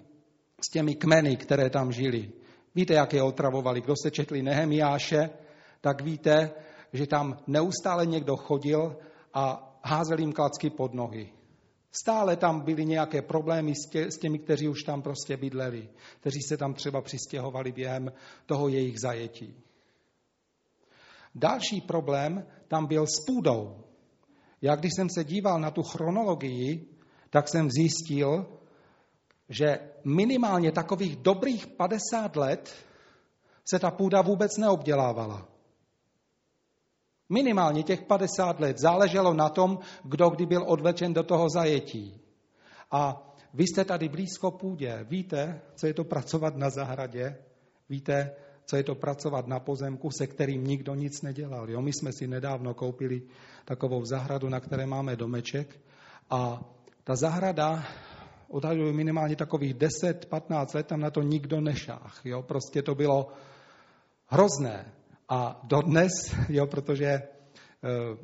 [0.65, 2.31] s těmi kmeny, které tam žili.
[2.75, 3.81] Víte, jak je otravovali.
[3.81, 5.29] Kdo se četli Nehemiáše,
[5.81, 6.51] tak víte,
[6.93, 8.97] že tam neustále někdo chodil
[9.33, 11.29] a házel jim klacky pod nohy.
[12.01, 16.41] Stále tam byly nějaké problémy s, tě, s těmi, kteří už tam prostě bydleli, kteří
[16.41, 18.11] se tam třeba přistěhovali během
[18.45, 19.55] toho jejich zajetí.
[21.35, 23.83] Další problém tam byl s půdou.
[24.61, 26.89] Já když jsem se díval na tu chronologii,
[27.29, 28.59] tak jsem zjistil,
[29.49, 32.75] že minimálně takových dobrých 50 let
[33.69, 35.54] se ta půda vůbec neobdělávala.
[37.29, 42.21] Minimálně těch 50 let záleželo na tom, kdo kdy byl odvlečen do toho zajetí.
[42.91, 45.05] A vy jste tady blízko půdě.
[45.09, 47.37] Víte, co je to pracovat na zahradě?
[47.89, 48.35] Víte,
[48.65, 51.69] co je to pracovat na pozemku, se kterým nikdo nic nedělal.
[51.69, 51.81] Jo?
[51.81, 53.21] My jsme si nedávno koupili
[53.65, 55.79] takovou zahradu, na které máme domeček
[56.29, 56.61] a
[57.03, 57.83] ta zahrada
[58.47, 62.21] odhaduje minimálně takových 10-15 let, tam na to nikdo nešách.
[62.25, 62.41] Jo?
[62.41, 63.27] Prostě to bylo
[64.27, 64.93] hrozné.
[65.29, 66.11] A dodnes,
[66.49, 67.23] jo, protože e,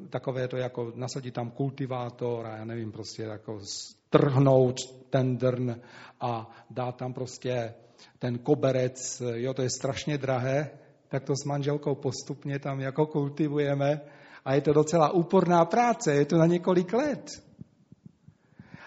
[0.10, 4.78] takové to jako nasadit tam kultivátor a já nevím, prostě jako strhnout
[5.10, 5.82] ten drn
[6.22, 7.74] a dát tam prostě
[8.20, 10.70] ten koberec, jo, to je strašně drahé,
[11.08, 14.02] tak to s manželkou postupně tam jako kultivujeme
[14.46, 17.30] a je to docela úporná práce, je to na několik let.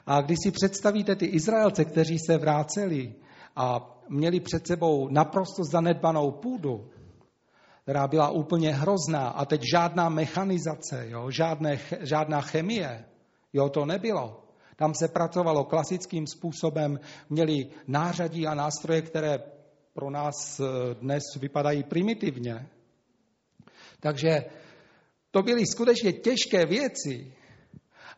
[0.07, 3.14] A když si představíte ty Izraelce, kteří se vráceli
[3.57, 6.90] a měli před sebou naprosto zanedbanou půdu,
[7.84, 13.04] která byla úplně hrozná a teď žádná mechanizace, jo, žádné, žádná chemie,
[13.52, 14.44] jo, to nebylo.
[14.76, 19.38] Tam se pracovalo klasickým způsobem, měli nářadí a nástroje, které
[19.92, 22.66] pro nás eh, dnes vypadají primitivně.
[24.00, 24.44] Takže
[25.30, 27.32] to byly skutečně těžké věci.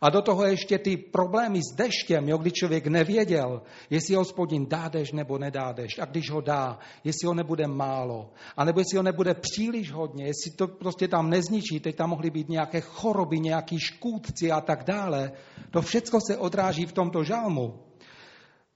[0.01, 4.89] A do toho ještě ty problémy s deštěm, jo, kdy člověk nevěděl, jestli hospodin dá
[4.89, 5.99] dešť nebo nedá dešť.
[5.99, 10.27] A když ho dá, jestli ho nebude málo, a nebo jestli ho nebude příliš hodně,
[10.27, 14.85] jestli to prostě tam nezničí, teď tam mohly být nějaké choroby, nějaký škůdci a tak
[14.85, 15.33] dále.
[15.71, 17.75] To všechno se odráží v tomto žalmu.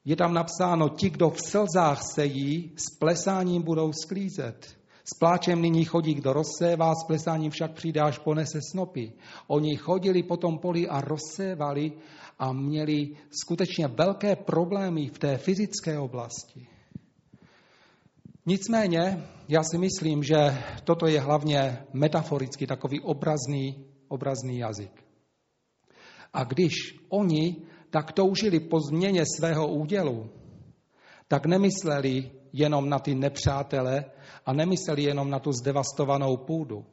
[0.05, 4.80] Je tam napsáno, ti, kdo v slzách sejí, s plesáním budou sklízet.
[5.11, 9.13] S pláčem nyní chodí, kdo rozsévá, s plesáním však přijde, až ponese snopy.
[9.47, 11.93] Oni chodili po tom poli a rozsévali
[12.39, 16.67] a měli skutečně velké problémy v té fyzické oblasti.
[18.47, 20.37] Nicméně, já si myslím, že
[20.85, 25.05] toto je hlavně metaforicky takový obrazný, obrazný jazyk.
[26.33, 26.73] A když
[27.09, 27.57] oni
[27.91, 30.31] tak toužili po změně svého údělu,
[31.29, 34.05] tak nemysleli jenom na ty nepřátele
[34.47, 36.87] a nemysleli jenom na tu zdevastovanou půdu.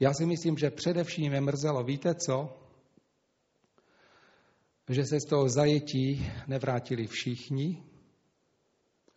[0.00, 2.56] Já si myslím, že především je mrzelo, víte co?
[4.88, 7.82] Že se z toho zajetí nevrátili všichni,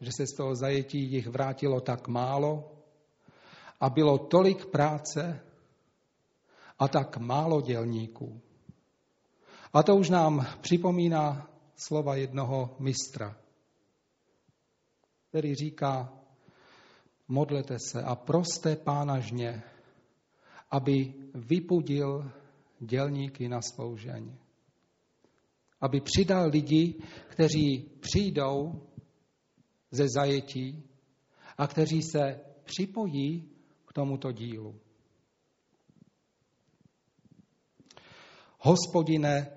[0.02, 2.72] že se z toho zajetí jich vrátilo tak málo
[3.80, 5.42] a bylo tolik práce
[6.80, 8.42] a tak málo dělníků.
[9.74, 13.41] A to už nám připomíná slova jednoho mistra
[15.32, 16.14] který říká,
[17.28, 19.64] modlete se a proste pána žně,
[20.72, 22.32] aby vypudil
[22.80, 24.36] dělníky na svou žeň.
[25.82, 26.96] Aby přidal lidi,
[27.28, 28.82] kteří přijdou
[29.92, 30.84] ze zajetí
[31.58, 33.50] a kteří se připojí
[33.86, 34.76] k tomuto dílu.
[38.60, 39.52] Hospodine,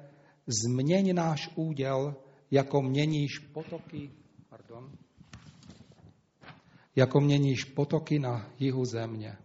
[0.46, 2.16] změň náš úděl,
[2.50, 4.23] jako měníš potoky,
[6.96, 9.36] jako měníš potoky na jihu země.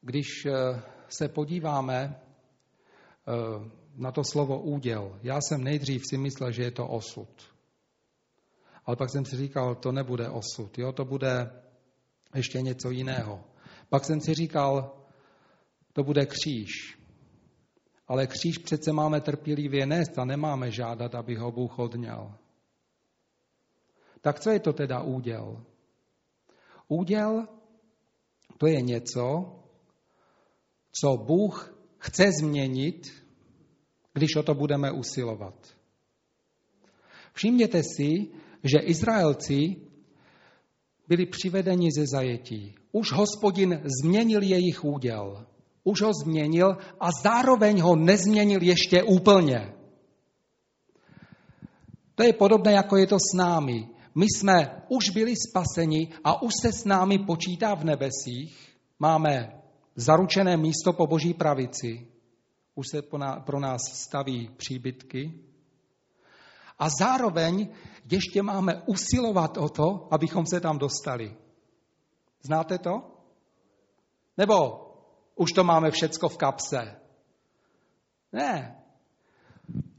[0.00, 6.62] Když eh, se podíváme eh, na to slovo úděl, já jsem nejdřív si myslel, že
[6.62, 7.28] je to osud.
[8.84, 11.50] Ale pak jsem si říkal, to nebude osud, jo, to bude
[12.34, 13.44] ještě něco jiného.
[13.88, 14.96] Pak jsem si říkal,
[15.92, 16.98] to bude kříž.
[18.08, 22.38] Ale kříž přece máme trpělivě nést a nemáme žádat, aby ho Bůh odňal.
[24.20, 25.64] Tak co je to teda úděl?
[26.88, 27.48] Úděl
[28.58, 29.56] to je něco,
[30.92, 33.12] co Bůh chce změnit,
[34.12, 35.54] když o to budeme usilovat.
[37.32, 38.28] Všimněte si,
[38.64, 39.76] že Izraelci
[41.08, 42.74] byli přivedeni ze zajetí.
[42.92, 45.46] Už hospodin změnil jejich úděl.
[45.84, 49.72] Už ho změnil a zároveň ho nezměnil ještě úplně.
[52.14, 56.52] To je podobné, jako je to s námi my jsme už byli spaseni a už
[56.62, 58.76] se s námi počítá v nebesích.
[58.98, 59.62] Máme
[59.96, 62.06] zaručené místo po boží pravici.
[62.74, 63.02] Už se
[63.44, 65.44] pro nás staví příbytky.
[66.78, 67.68] A zároveň
[68.10, 71.36] ještě máme usilovat o to, abychom se tam dostali.
[72.42, 73.02] Znáte to?
[74.36, 74.86] Nebo
[75.36, 77.00] už to máme všecko v kapse?
[78.32, 78.79] Ne,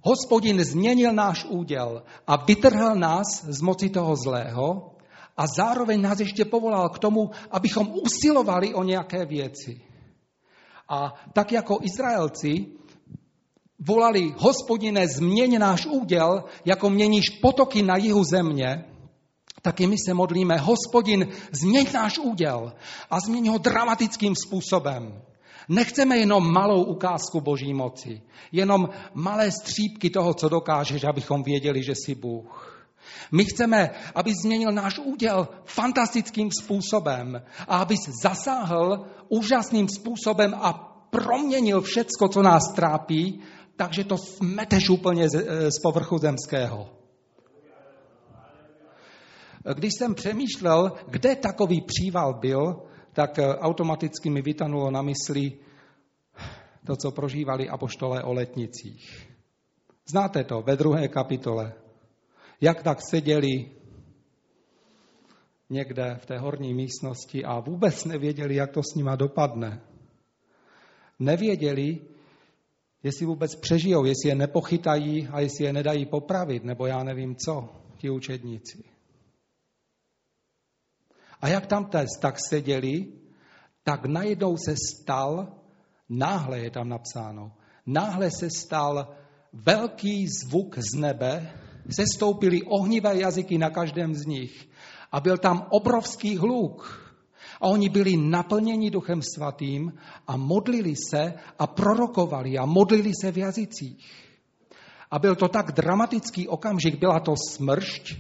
[0.02, 4.91] Hospodin změnil náš úděl a vytrhl nás z moci toho zlého
[5.38, 9.82] a zároveň nás ještě povolal k tomu, abychom usilovali o nějaké věci.
[10.89, 12.66] A tak jako Izraelci
[13.80, 18.86] volali, hospodine, změň náš úděl, jako měníš potoky na jihu země,
[19.62, 22.74] taky my se modlíme, hospodin, změň náš úděl
[23.10, 25.22] a změň ho dramatickým způsobem.
[25.72, 31.95] Nechceme jenom malou ukázku boží moci, jenom malé střípky toho, co dokážeš, abychom věděli, že
[31.95, 32.88] jsi Bůh.
[33.32, 40.74] My chceme, aby změnil náš úděl fantastickým způsobem a aby zasáhl úžasným způsobem a
[41.09, 43.39] proměnil všecko, co nás trápí,
[43.76, 45.36] takže to smeteš úplně z,
[45.72, 46.89] z povrchu zemského.
[49.74, 55.57] Když jsem přemýšlel, kde takový příval byl, tak eh, automaticky mi vytanulo na mysli
[56.86, 59.28] to, co prožívali apoštolé o letnicích.
[60.07, 61.74] Znáte to ve druhé kapitole.
[62.62, 63.72] Jak tak seděli
[65.70, 69.82] někde v té horní místnosti a vůbec nevěděli, jak to s nima dopadne.
[71.20, 71.99] Nevěděli,
[73.03, 77.70] jestli vůbec přežijou, jestli je nepochytají a jestli je nedají popravit, nebo já nevím co,
[77.97, 78.90] ti učedníci.
[81.41, 81.89] A jak tam
[82.21, 83.07] tak seděli,
[83.83, 85.47] tak najednou se stal,
[86.09, 87.51] náhle je tam napsáno,
[87.85, 89.15] náhle se stal
[89.53, 91.51] velký zvuk z nebe,
[91.89, 94.69] sestoupily ohnivé jazyky na každém z nich
[95.11, 97.01] a byl tam obrovský hluk.
[97.61, 99.93] A oni byli naplněni Duchem Svatým
[100.27, 104.31] a modlili se a prorokovali a modlili se v jazycích.
[105.11, 108.13] A byl to tak dramatický okamžik, byla to smršť,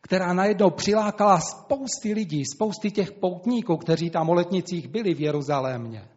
[0.00, 6.08] která najednou přilákala spousty lidí, spousty těch poutníků, kteří tam o letnicích byli v Jeruzalémě.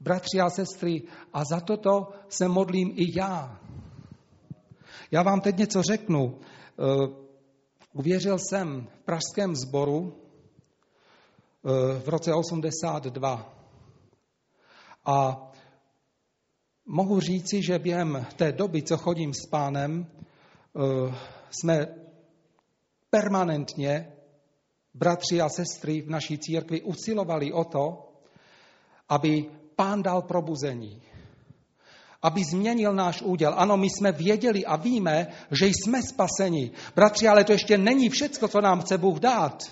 [0.00, 1.02] Bratři a sestry,
[1.32, 3.60] a za toto se modlím i já.
[5.10, 6.38] Já vám teď něco řeknu.
[6.38, 6.84] Eh,
[7.92, 10.16] uvěřil jsem v pražském sboru
[11.64, 13.54] eh, v roce 82.
[15.06, 15.50] A
[16.86, 21.14] mohu říci, že během té doby, co chodím s pánem, eh,
[21.50, 22.03] jsme
[23.14, 24.12] permanentně
[24.94, 28.12] bratři a sestry v naší církvi usilovali o to,
[29.08, 29.44] aby
[29.76, 31.02] pán dal probuzení,
[32.22, 33.54] aby změnil náš úděl.
[33.56, 36.70] Ano, my jsme věděli a víme, že jsme spaseni.
[36.96, 39.62] Bratři, ale to ještě není všecko, co nám chce Bůh dát.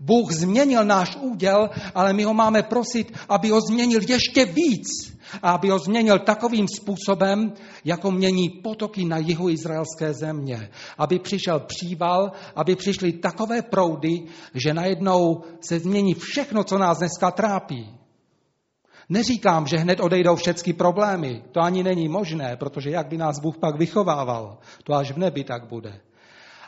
[0.00, 5.16] Bůh změnil náš úděl, ale my ho máme prosit, aby ho změnil ještě víc.
[5.42, 7.52] A aby ho změnil takovým způsobem,
[7.84, 10.70] jako mění potoky na jihu izraelské země.
[10.98, 14.22] Aby přišel příval, aby přišly takové proudy,
[14.54, 17.96] že najednou se změní všechno, co nás dneska trápí.
[19.08, 21.42] Neříkám, že hned odejdou všechny problémy.
[21.52, 25.44] To ani není možné, protože jak by nás Bůh pak vychovával, to až v nebi
[25.44, 26.00] tak bude.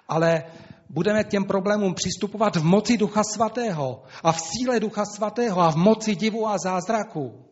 [0.09, 0.45] Ale
[0.89, 5.71] budeme k těm problémům přistupovat v moci Ducha Svatého a v síle Ducha Svatého a
[5.71, 7.45] v moci divu a zázraku.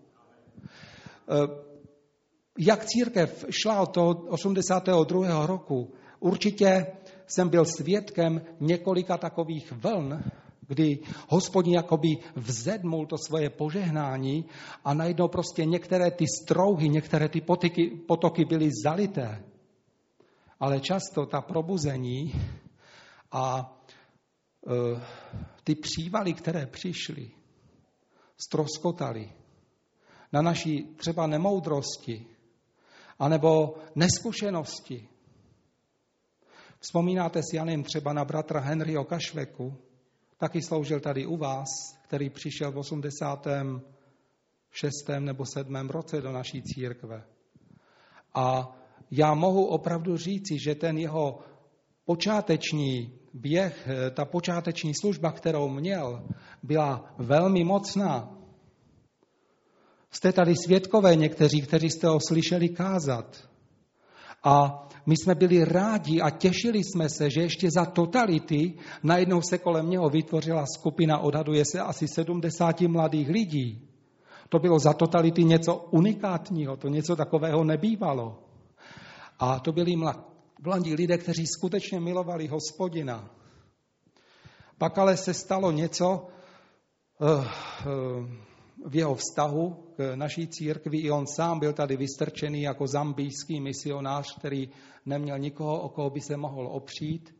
[1.29, 1.67] Eh,
[2.59, 5.47] jak církev šla od toho 82.
[5.47, 6.87] roku, určitě
[7.27, 10.23] jsem byl svědkem několika takových vln,
[10.69, 14.45] kdy hospodin jakoby vzedmul to svoje požehnání
[14.85, 19.45] a najednou prostě některé ty strouhy, některé ty potoky, potoky byly zalité.
[20.61, 22.33] Ale často ta probuzení
[23.33, 23.77] a
[24.67, 24.71] e,
[25.65, 27.31] ty přívaly, které přišly,
[28.37, 29.33] stroskotaly
[30.33, 32.27] na naší třeba nemoudrosti,
[33.19, 35.09] anebo neskušenosti.
[36.81, 39.77] Vzpomínáte si, já nevím, třeba na bratra Henryho Kašveku,
[40.39, 41.67] taky sloužil tady u vás,
[42.03, 44.93] který přišel v 86.
[45.19, 45.89] nebo 7.
[45.89, 47.25] roce do naší církve.
[48.35, 48.77] A
[49.11, 51.39] já mohu opravdu říci, že ten jeho
[52.07, 56.23] počáteční běh, ta počáteční služba, kterou měl,
[56.63, 58.33] byla velmi mocná.
[60.11, 63.49] Jste tady svědkové někteří, kteří jste ho slyšeli kázat.
[64.45, 69.59] A my jsme byli rádi a těšili jsme se, že ještě za totality najednou se
[69.59, 73.89] kolem něho vytvořila skupina, odhaduje se asi 70 mladých lidí.
[74.49, 78.39] To bylo za totality něco unikátního, to něco takového nebývalo.
[79.39, 80.36] A to byli mladí
[80.95, 83.31] lidé, kteří skutečně milovali hospodina.
[84.79, 86.29] Pak ale se stalo něco,
[87.21, 87.47] uh, uh,
[88.87, 90.99] v jeho vztahu k naší církvi.
[90.99, 94.69] I on sám byl tady vystrčený jako zambijský misionář, který
[95.07, 97.35] neměl nikoho, o koho by se mohl opřít.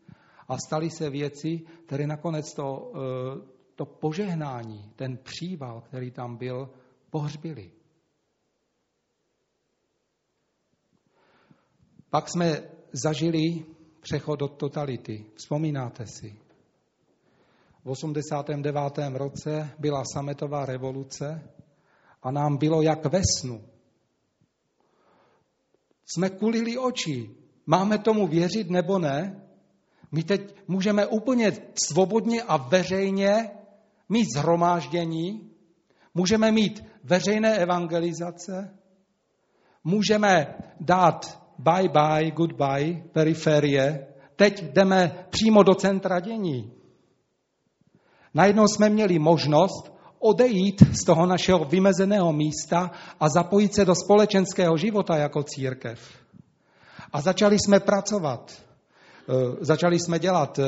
[0.49, 6.71] A staly se věci, které nakonec to, eh, to požehnání, ten příval, který tam byl,
[7.11, 7.71] pohřbili.
[12.11, 13.65] Pak jsme zažili
[14.01, 15.25] přechod do totality.
[15.35, 16.47] Vzpomínáte si?
[17.87, 18.99] v 89.
[19.15, 21.43] roce byla sametová revoluce
[22.23, 23.65] a nám bylo jak ve snu.
[26.07, 27.31] jsme kulili oči.
[27.67, 29.43] Máme tomu věřit nebo ne?
[30.13, 31.53] My teď můžeme úplně
[31.87, 33.51] svobodně a veřejně
[34.09, 35.51] mít zhromáždění,
[36.15, 38.79] můžeme mít veřejné evangelizace,
[39.85, 46.73] můžeme dát bye bye, goodbye, periferie, teď jdeme přímo do centra dění.
[48.35, 52.91] Najednou jsme měli možnost odejít z toho našeho vymezeného místa
[53.21, 56.01] a zapojit se do společenského života jako církev.
[57.13, 58.53] A začali jsme pracovat.
[59.29, 60.65] Eh, začali jsme dělat eh,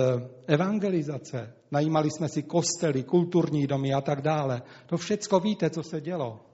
[0.47, 4.63] evangelizace, najímali jsme si kostely, kulturní domy a tak dále.
[4.87, 6.48] To všecko víte, co se dělo.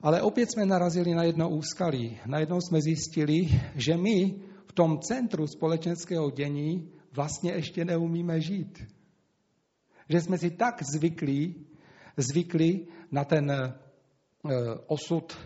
[0.00, 2.18] Ale opět jsme narazili na jedno úskalí.
[2.26, 4.34] Najednou jsme zjistili, že my
[4.66, 8.78] v tom centru společenského dění vlastně ještě neumíme žít.
[10.08, 11.66] Že jsme si tak zvyklí,
[12.16, 13.72] zvyklí na ten eh,
[14.86, 15.38] osud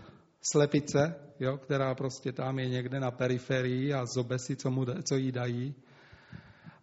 [0.43, 5.17] slepice, jo, která prostě tam je někde na periferii a zobe si, co, mu, co
[5.17, 5.75] jí dají.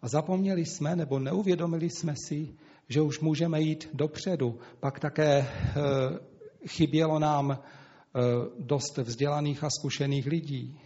[0.02, 2.56] A zapomněli jsme, nebo neuvědomili jsme si,
[2.90, 4.60] že už můžeme jít dopředu.
[4.80, 5.48] Pak také e,
[6.66, 7.58] chybělo nám e,
[8.60, 10.80] dost vzdělaných a zkušených lidí.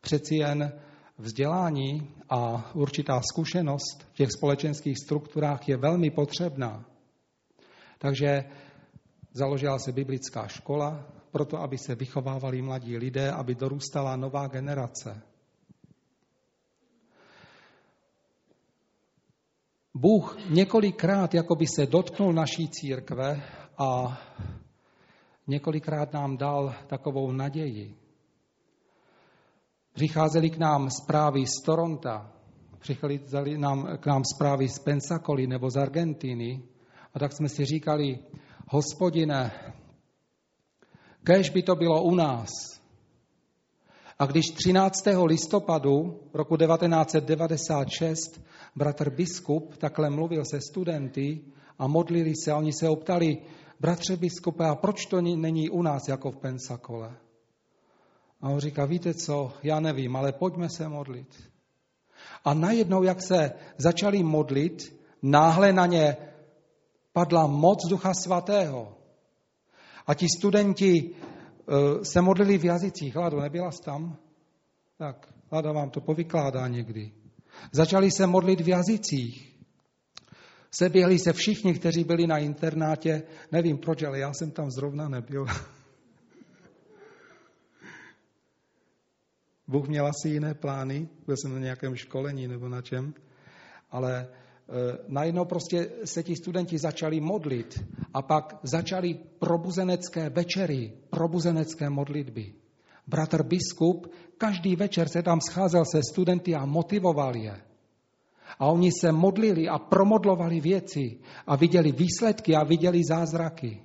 [0.00, 0.72] Přeci jen
[1.18, 6.84] vzdělání a určitá zkušenost v těch společenských strukturách je velmi potřebná.
[7.98, 8.44] Takže
[9.32, 15.22] založila se biblická škola, proto aby se vychovávali mladí lidé, aby dorůstala nová generace.
[19.94, 23.42] Bůh několikrát jakoby se dotknul naší církve
[23.78, 24.18] a
[25.46, 27.96] několikrát nám dal takovou naději.
[29.92, 32.32] Přicházely k nám zprávy z Toronta,
[32.78, 36.62] přicházely nám, k nám zprávy z Pensacoly nebo z Argentiny
[37.14, 38.18] a tak jsme si říkali,
[38.68, 39.52] hospodine,
[41.24, 42.50] Kež by to bylo u nás.
[44.18, 44.94] A když 13.
[45.24, 48.40] listopadu roku 1996
[48.76, 51.40] bratr biskup takhle mluvil se studenty
[51.78, 53.38] a modlili se, oni se optali,
[53.80, 57.16] bratře biskupe, a proč to není u nás jako v Pensakole?
[58.40, 61.50] A on říká, víte co, já nevím, ale pojďme se modlit.
[62.44, 66.16] A najednou, jak se začali modlit, náhle na ně
[67.12, 68.96] padla moc Ducha Svatého.
[70.06, 73.16] A ti studenti eh, se modlili v jazycích.
[73.16, 74.16] Lado, nebyla jsi tam?
[74.98, 77.12] Tak, Lada vám to povykládá někdy.
[77.72, 79.53] Začali se modlit v jazycích.
[80.78, 83.22] Seběhli se všichni, kteří byli na internátě.
[83.52, 85.46] Nevím proč, ale já jsem tam zrovna nebyl.
[89.68, 93.14] Bůh měl asi jiné plány, byl jsem na nějakém školení nebo na čem,
[93.90, 94.28] ale
[94.68, 102.52] Eh, najednou prostě se ti studenti začali modlit a pak začali probuzenecké večery, probuzenecké modlitby.
[103.06, 107.60] Bratr biskup každý večer se tam scházel se studenty a motivoval je.
[108.58, 113.82] A oni se modlili a promodlovali věci a viděli výsledky a viděli zázraky.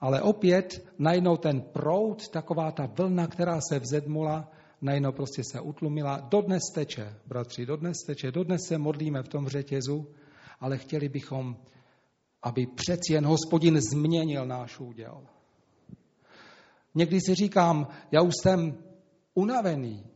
[0.00, 4.50] Ale opět najednou ten proud, taková ta vlna, která se vzedmula,
[4.82, 6.20] najednou prostě se utlumila.
[6.20, 10.06] Dodnes teče, bratři, dodnes teče, dodnes se modlíme v tom řetězu,
[10.60, 11.56] ale chtěli bychom,
[12.42, 15.26] aby přeci jen hospodin změnil náš úděl.
[16.94, 18.78] Někdy si říkám, já už jsem
[19.34, 20.06] unavený.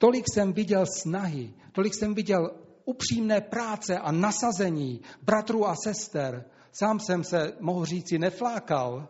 [0.00, 2.50] Tolik jsem viděl snahy, tolik jsem viděl
[2.84, 6.44] upřímné práce a nasazení bratrů a sester.
[6.72, 9.08] Sám jsem se, mohu říci, neflákal,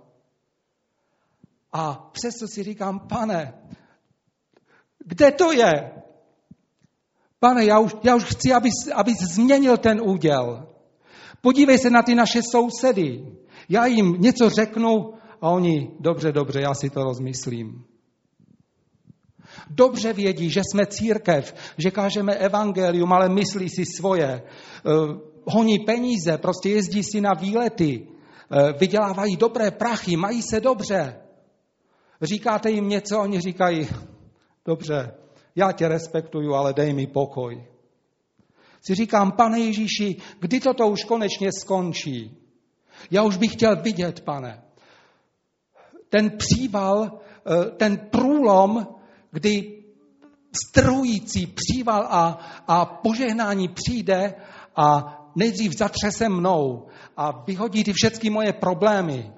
[1.73, 3.55] a přesto si říkám, pane,
[4.99, 5.93] kde to je?
[7.39, 10.67] Pane, já už, já už chci, abys, abys změnil ten úděl.
[11.41, 13.37] Podívej se na ty naše sousedy.
[13.69, 17.85] Já jim něco řeknu a oni, dobře, dobře, já si to rozmyslím.
[19.71, 24.43] Dobře vědí, že jsme církev, že kážeme evangelium, ale myslí si svoje.
[24.85, 31.17] Uh, honí peníze, prostě jezdí si na výlety, uh, vydělávají dobré prachy, mají se dobře.
[32.23, 33.89] Říkáte jim něco, oni říkají,
[34.65, 35.15] dobře,
[35.57, 37.65] já tě respektuju, ale dej mi pokoj.
[38.83, 42.37] Si říkám, pane Ježíši, kdy toto už konečně skončí?
[43.11, 44.63] Já už bych chtěl vidět, pane.
[46.09, 48.87] Ten příval, eh, ten průlom,
[49.33, 49.83] kdy
[50.53, 54.35] strhující příval a, a požehnání přijde
[54.77, 59.33] a nejdřív zatře se mnou a vyhodí ty všechny moje problémy.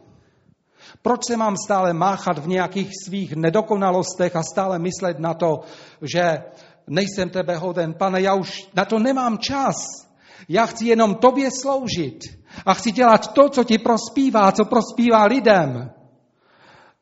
[1.03, 5.61] Proč se mám stále máchat v nějakých svých nedokonalostech a stále myslet na to,
[6.03, 6.43] že
[6.87, 7.95] nejsem tebe hoden.
[7.95, 9.77] Pane, já už na to nemám čas.
[10.49, 12.19] Já chci jenom tobě sloužit
[12.67, 15.91] a chci dělat to, co ti prospívá, co prospívá lidem.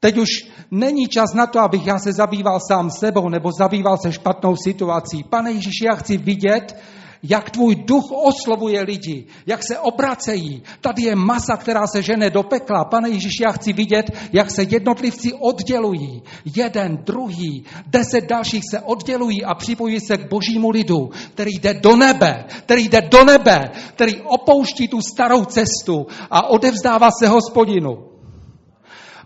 [0.00, 0.28] Teď už
[0.70, 5.22] není čas na to, abych já se zabýval sám sebou nebo zabýval se špatnou situací.
[5.22, 6.76] Pane Ježíši, já chci vidět,
[7.22, 10.62] jak tvůj duch oslovuje lidi, jak se obracejí.
[10.80, 12.84] Tady je masa, která se žene do pekla.
[12.84, 16.22] Pane Ježíš, já chci vidět, jak se jednotlivci oddělují.
[16.56, 21.96] Jeden, druhý, deset dalších se oddělují a připojují se k božímu lidu, který jde do
[21.96, 28.09] nebe, který jde do nebe, který opouští tu starou cestu a odevzdává se hospodinu.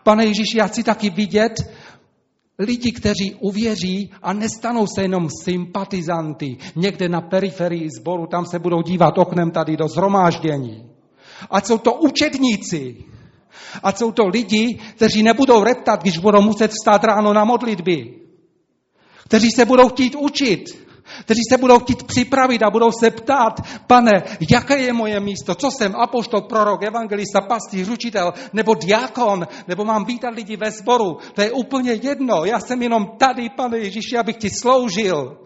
[0.05, 1.53] Pane Ježíši, já chci taky vidět,
[2.59, 8.83] Lidi, kteří uvěří a nestanou se jenom sympatizanty někde na periferii sboru, tam se budou
[8.83, 10.91] dívat oknem tady do zhromáždění.
[11.51, 13.05] A jsou to učedníci.
[13.83, 18.15] A jsou to lidi, kteří nebudou reptat, když budou muset vstát ráno na modlitby.
[19.25, 20.65] Kteří se budou chtít učit
[21.21, 25.71] kteří se budou chtít připravit a budou se ptát, pane, jaké je moje místo, co
[25.71, 31.43] jsem, apoštol, prorok, evangelista, pastýř, učitel, nebo diakon, nebo mám vítat lidi ve sboru, to
[31.43, 35.39] je úplně jedno, já jsem jenom tady, pane Ježíši, abych ti sloužil.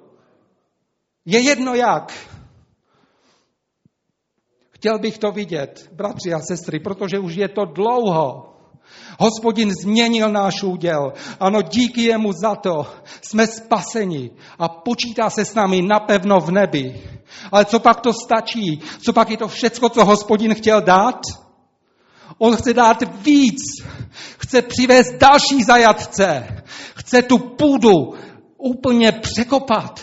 [1.25, 2.13] Je jedno jak.
[4.71, 8.58] Chtěl bych to vidět, bratři a sestry, protože už je to dlouho.
[9.21, 11.13] Hospodin změnil náš úděl.
[11.41, 12.87] Ano, díky jemu za to
[13.23, 17.03] jsme spaseni a počítá se s námi napevno v nebi.
[17.53, 18.81] Ale co pak to stačí?
[19.03, 21.21] Co pak je to všecko, co hospodin chtěl dát?
[22.39, 23.59] On chce dát víc.
[24.39, 26.47] Chce přivést další zajatce.
[26.95, 28.15] Chce tu půdu
[28.59, 30.01] úplně překopat.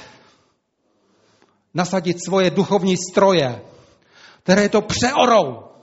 [1.74, 3.62] Nasadit svoje duchovní stroje,
[4.44, 5.75] které to přeorou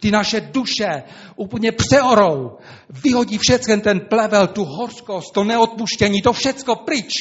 [0.00, 1.02] ty naše duše
[1.36, 2.58] úplně přeorou.
[2.90, 7.12] Vyhodí všechen ten plevel, tu horskost, to neodpuštění, to všecko pryč.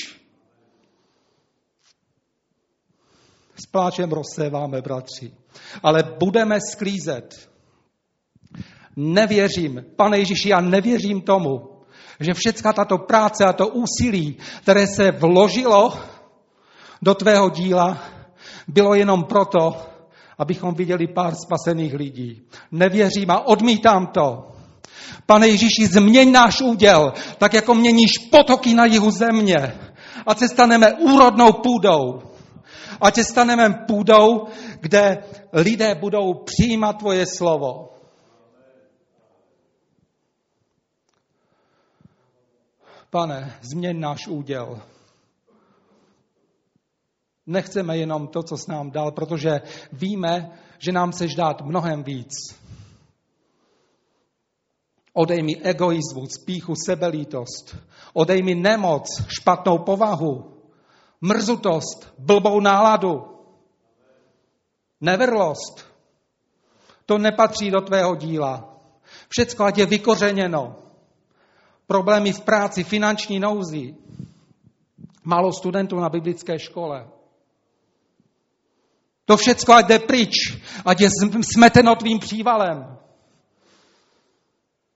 [3.55, 5.31] S pláčem rozséváme, bratři.
[5.83, 7.49] Ale budeme sklízet.
[8.95, 11.69] Nevěřím, pane Ježíši, já nevěřím tomu,
[12.19, 15.93] že všecka tato práce a to úsilí, které se vložilo
[17.01, 18.03] do tvého díla,
[18.67, 19.92] bylo jenom proto,
[20.37, 22.41] abychom viděli pár spasených lidí.
[22.71, 24.47] Nevěřím a odmítám to.
[25.25, 29.75] Pane Ježíši, změň náš úděl, tak jako měníš potoky na jihu země.
[30.25, 32.21] Ať se staneme úrodnou půdou.
[33.01, 34.47] Ať se staneme půdou,
[34.79, 35.23] kde
[35.53, 37.89] lidé budou přijímat tvoje slovo.
[43.09, 44.81] Pane, změň náš úděl.
[47.47, 52.31] Nechceme jenom to, co s nám dal, protože víme, že nám chceš dát mnohem víc.
[55.13, 57.77] Odej mi egoismus, spíchu, sebelítost.
[58.13, 60.53] Odej mi nemoc, špatnou povahu,
[61.21, 63.23] mrzutost, blbou náladu,
[65.01, 65.85] nevrlost.
[67.05, 68.79] To nepatří do tvého díla.
[69.29, 70.75] Všecko, ať je vykořeněno.
[71.87, 73.95] Problémy v práci, finanční nouzi.
[75.23, 77.07] Málo studentů na biblické škole.
[79.25, 80.33] To všecko ať jde pryč,
[80.85, 81.09] ať je
[81.53, 82.97] smeteno tvým přívalem.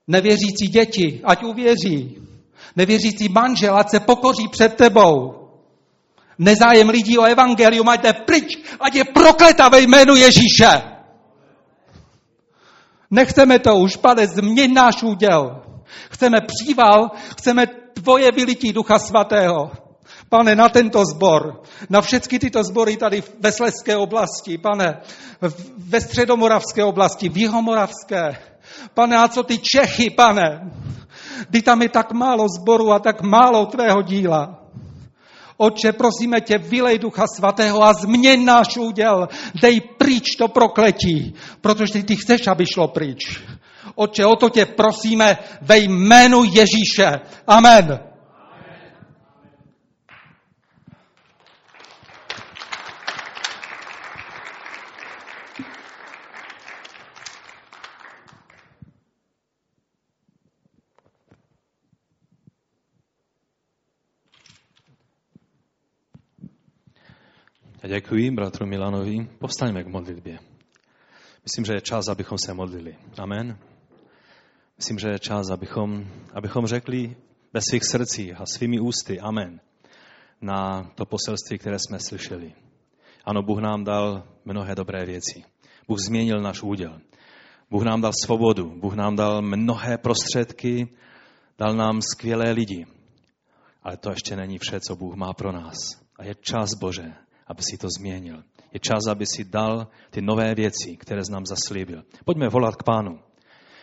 [0.06, 2.18] Nevěřící děti, ať uvěří.
[2.76, 5.34] Nevěřící manžel, ať se pokoří před tebou.
[6.38, 10.82] Nezájem lidí o evangelium, ať jde pryč, ať je prokleta ve jménu Ježíše.
[13.10, 15.62] Nechceme to už, pane, změň náš úděl.
[16.10, 19.87] Chceme příval, chceme tvoje vylití Ducha Svatého.
[20.28, 25.00] Pane, na tento zbor, na všechny tyto sbory tady ve Sleské oblasti, pane,
[25.78, 28.38] ve středomoravské oblasti, v jihomoravské.
[28.94, 30.70] Pane, a co ty Čechy, pane?
[31.50, 34.58] Kdy tam je tak málo zboru a tak málo tvého díla.
[35.56, 39.28] Oče, prosíme tě, vylej Ducha Svatého a změň náš úděl.
[39.62, 43.42] Dej pryč to prokletí, protože ty chceš, aby šlo pryč.
[43.94, 47.20] Oče, o to tě prosíme ve jménu Ježíše.
[47.46, 48.07] Amen.
[67.88, 69.28] Děkuji bratru Milanovi.
[69.38, 70.38] Povstaňme k modlitbě.
[71.44, 72.96] Myslím, že je čas, abychom se modlili.
[73.18, 73.58] Amen.
[74.76, 77.16] Myslím, že je čas, abychom, abychom řekli
[77.52, 79.60] ve svých srdcích a svými ústy Amen
[80.40, 82.52] na to poselství, které jsme slyšeli.
[83.24, 85.44] Ano, Bůh nám dal mnohé dobré věci.
[85.88, 87.00] Bůh změnil náš úděl.
[87.70, 88.80] Bůh nám dal svobodu.
[88.80, 90.88] Bůh nám dal mnohé prostředky.
[91.58, 92.86] Dal nám skvělé lidi.
[93.82, 95.76] Ale to ještě není vše, co Bůh má pro nás.
[96.16, 97.12] A je čas Bože,
[97.48, 98.42] aby si to změnil.
[98.72, 102.02] Je čas, aby si dal ty nové věci, které nám zaslíbil.
[102.24, 103.18] Pojďme volat k pánu.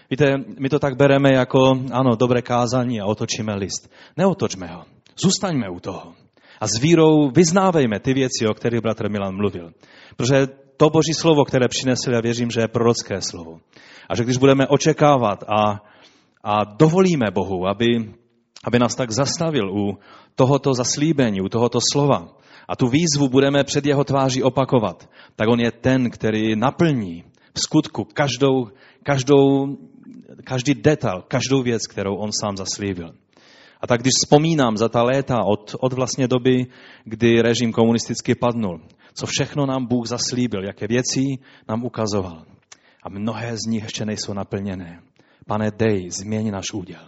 [0.09, 0.25] Víte,
[0.59, 1.59] my to tak bereme jako,
[1.91, 3.91] ano, dobré kázání a otočíme list.
[4.17, 4.85] Neotočme ho.
[5.17, 6.13] Zůstaňme u toho.
[6.61, 9.71] A s vírou vyznávejme ty věci, o kterých bratr Milan mluvil.
[10.15, 10.47] Protože
[10.77, 13.59] to boží slovo, které přinesl, já věřím, že je prorocké slovo.
[14.09, 15.83] A že když budeme očekávat a,
[16.43, 18.13] a dovolíme Bohu, aby,
[18.63, 19.97] aby nás tak zastavil u
[20.35, 22.27] tohoto zaslíbení, u tohoto slova,
[22.67, 27.59] a tu výzvu budeme před jeho tváří opakovat, tak on je ten, který naplní v
[27.59, 28.67] skutku každou,
[29.03, 29.77] každou,
[30.43, 33.13] každý detail, každou věc, kterou on sám zaslíbil.
[33.81, 36.65] A tak když vzpomínám za ta léta od, od vlastně doby,
[37.03, 38.81] kdy režim komunistický padnul,
[39.13, 41.21] co všechno nám Bůh zaslíbil, jaké věci
[41.69, 42.45] nám ukazoval.
[43.03, 45.01] A mnohé z nich ještě nejsou naplněné.
[45.47, 47.01] Pane, dej, změň náš úděl.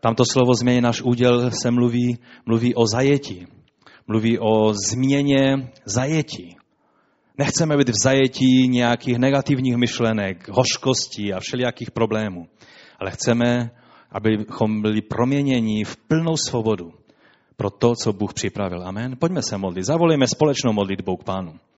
[0.00, 3.46] Tamto slovo změň náš úděl se mluví, mluví o zajetí.
[4.06, 6.56] Mluví o změně zajetí.
[7.38, 12.46] Nechceme být v zajetí nějakých negativních myšlenek, hořkostí a všelijakých problémů,
[12.98, 13.70] ale chceme,
[14.10, 16.92] abychom byli proměněni v plnou svobodu
[17.56, 18.88] pro to, co Bůh připravil.
[18.88, 19.16] Amen.
[19.18, 19.84] Pojďme se modlit.
[19.84, 21.52] Zavolejme společnou modlitbou k Pánu.